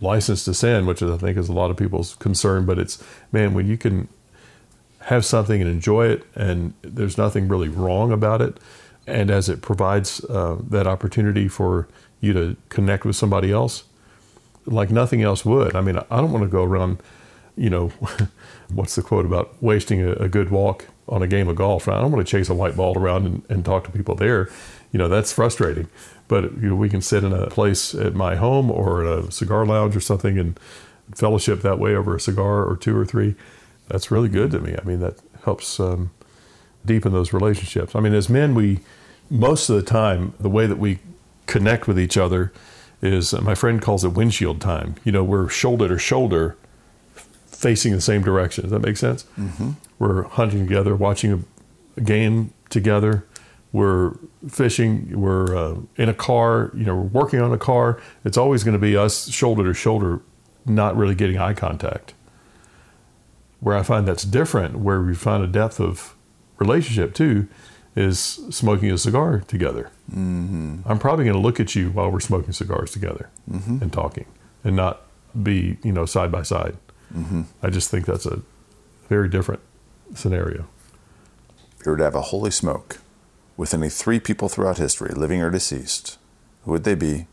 [0.00, 3.54] license to sin, which I think is a lot of people's concern, but it's man
[3.54, 4.08] when you can
[5.00, 8.58] have something and enjoy it, and there's nothing really wrong about it.
[9.06, 11.86] And as it provides uh, that opportunity for
[12.20, 13.84] you to connect with somebody else,
[14.66, 15.74] like nothing else would.
[15.74, 16.98] I mean, I don't want to go around,
[17.56, 17.88] you know,
[18.72, 21.88] what's the quote about wasting a, a, good walk on a game of golf?
[21.88, 24.48] I don't want to chase a white ball around and, and talk to people there.
[24.92, 25.88] You know, that's frustrating.
[26.28, 29.66] But you know, we can sit in a place at my home or a cigar
[29.66, 30.58] lounge or something and
[31.14, 33.34] fellowship that way over a cigar or two or three
[33.88, 34.76] that's really good to me.
[34.80, 36.10] I mean, that helps um,
[36.84, 37.94] deepen those relationships.
[37.94, 38.80] I mean, as men, we
[39.30, 40.98] most of the time the way that we
[41.46, 42.52] connect with each other
[43.02, 44.96] is uh, my friend calls it windshield time.
[45.04, 46.56] You know, we're shoulder to shoulder,
[47.46, 48.62] facing the same direction.
[48.62, 49.24] Does that make sense?
[49.38, 49.72] Mm-hmm.
[49.98, 51.40] We're hunting together, watching a,
[51.96, 53.26] a, game together.
[53.72, 54.14] We're
[54.48, 55.20] fishing.
[55.20, 56.70] We're uh, in a car.
[56.74, 58.00] You know, we're working on a car.
[58.24, 60.20] It's always going to be us shoulder to shoulder,
[60.66, 62.14] not really getting eye contact.
[63.60, 66.14] Where I find that's different, where we find a depth of
[66.58, 67.48] relationship too,
[67.96, 68.18] is
[68.50, 69.90] smoking a cigar together.
[70.10, 70.80] Mm-hmm.
[70.84, 73.82] I'm probably going to look at you while we're smoking cigars together mm-hmm.
[73.82, 74.26] and talking,
[74.62, 75.02] and not
[75.40, 76.76] be you know side by side.
[77.14, 77.42] Mm-hmm.
[77.62, 78.42] I just think that's a
[79.08, 79.60] very different
[80.14, 80.66] scenario.
[81.78, 82.98] If you were to have a holy smoke
[83.56, 86.18] with any three people throughout history, living or deceased,
[86.64, 87.26] who would they be?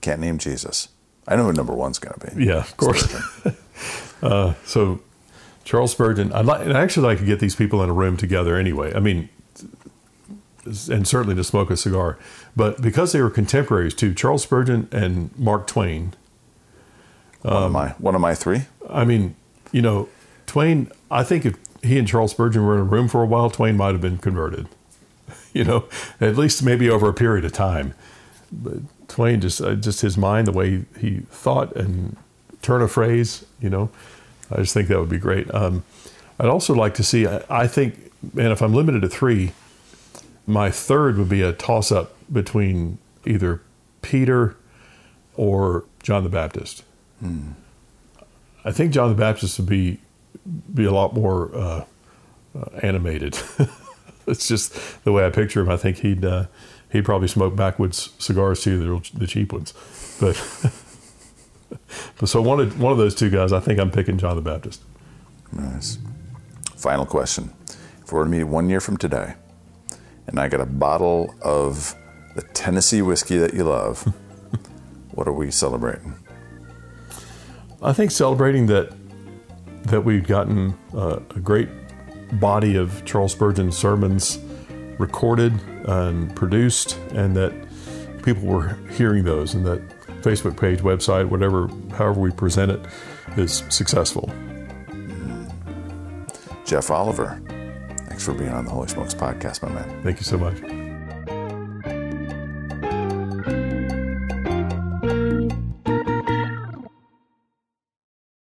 [0.00, 0.88] Can't name Jesus.
[1.28, 2.44] I know who number one's going to be.
[2.44, 3.14] Yeah, of course.
[4.22, 5.00] uh, so
[5.64, 6.32] Charles Spurgeon.
[6.32, 8.94] I'd, like, I'd actually like to get these people in a room together anyway.
[8.94, 9.28] I mean,
[10.66, 12.18] and certainly to smoke a cigar.
[12.54, 16.14] But because they were contemporaries too, Charles Spurgeon and Mark Twain.
[17.44, 18.62] Um, one of my one of my three.
[18.88, 19.36] I mean,
[19.72, 20.08] you know,
[20.46, 20.90] Twain.
[21.10, 23.76] I think if he and Charles Spurgeon were in a room for a while, Twain
[23.76, 24.68] might have been converted.
[25.52, 25.86] You know,
[26.20, 27.94] at least maybe over a period of time.
[28.52, 28.76] But
[29.08, 32.14] Twain just uh, just his mind, the way he thought and
[32.60, 33.42] turn a phrase.
[33.58, 33.90] You know,
[34.50, 35.52] I just think that would be great.
[35.54, 35.82] Um,
[36.38, 37.26] I'd also like to see.
[37.26, 39.52] I, I think, man, if I'm limited to three,
[40.46, 43.60] my third would be a toss up between either
[44.02, 44.56] Peter
[45.34, 46.84] or John the Baptist.
[47.20, 47.52] Hmm.
[48.64, 50.00] I think John the Baptist would be
[50.72, 51.84] be a lot more uh,
[52.56, 53.38] uh, animated.
[54.26, 55.68] it's just the way I picture him.
[55.68, 56.46] I think he'd uh,
[56.90, 59.74] he'd probably smoke backwoods cigars too, the, the cheap ones.
[60.20, 60.36] But
[62.18, 64.42] but so one of one of those two guys, I think I'm picking John the
[64.42, 64.82] Baptist.
[65.52, 65.98] Nice.
[66.76, 67.52] Final question:
[68.02, 69.34] If we were to meet one year from today,
[70.26, 71.94] and I got a bottle of
[72.34, 74.02] the Tennessee whiskey that you love,
[75.12, 76.14] what are we celebrating?
[77.82, 78.92] I think celebrating that
[79.84, 81.68] that we've gotten uh, a great
[82.40, 84.40] body of Charles Spurgeon sermons
[84.98, 85.52] recorded
[85.86, 87.52] and produced, and that
[88.24, 89.80] people were hearing those, and that
[90.22, 92.80] Facebook page, website, whatever, however we present it,
[93.36, 94.32] is successful.
[96.64, 97.40] Jeff Oliver,
[98.16, 100.02] Thanks for being on the Holy Smokes podcast, my man.
[100.02, 100.56] Thank you so much.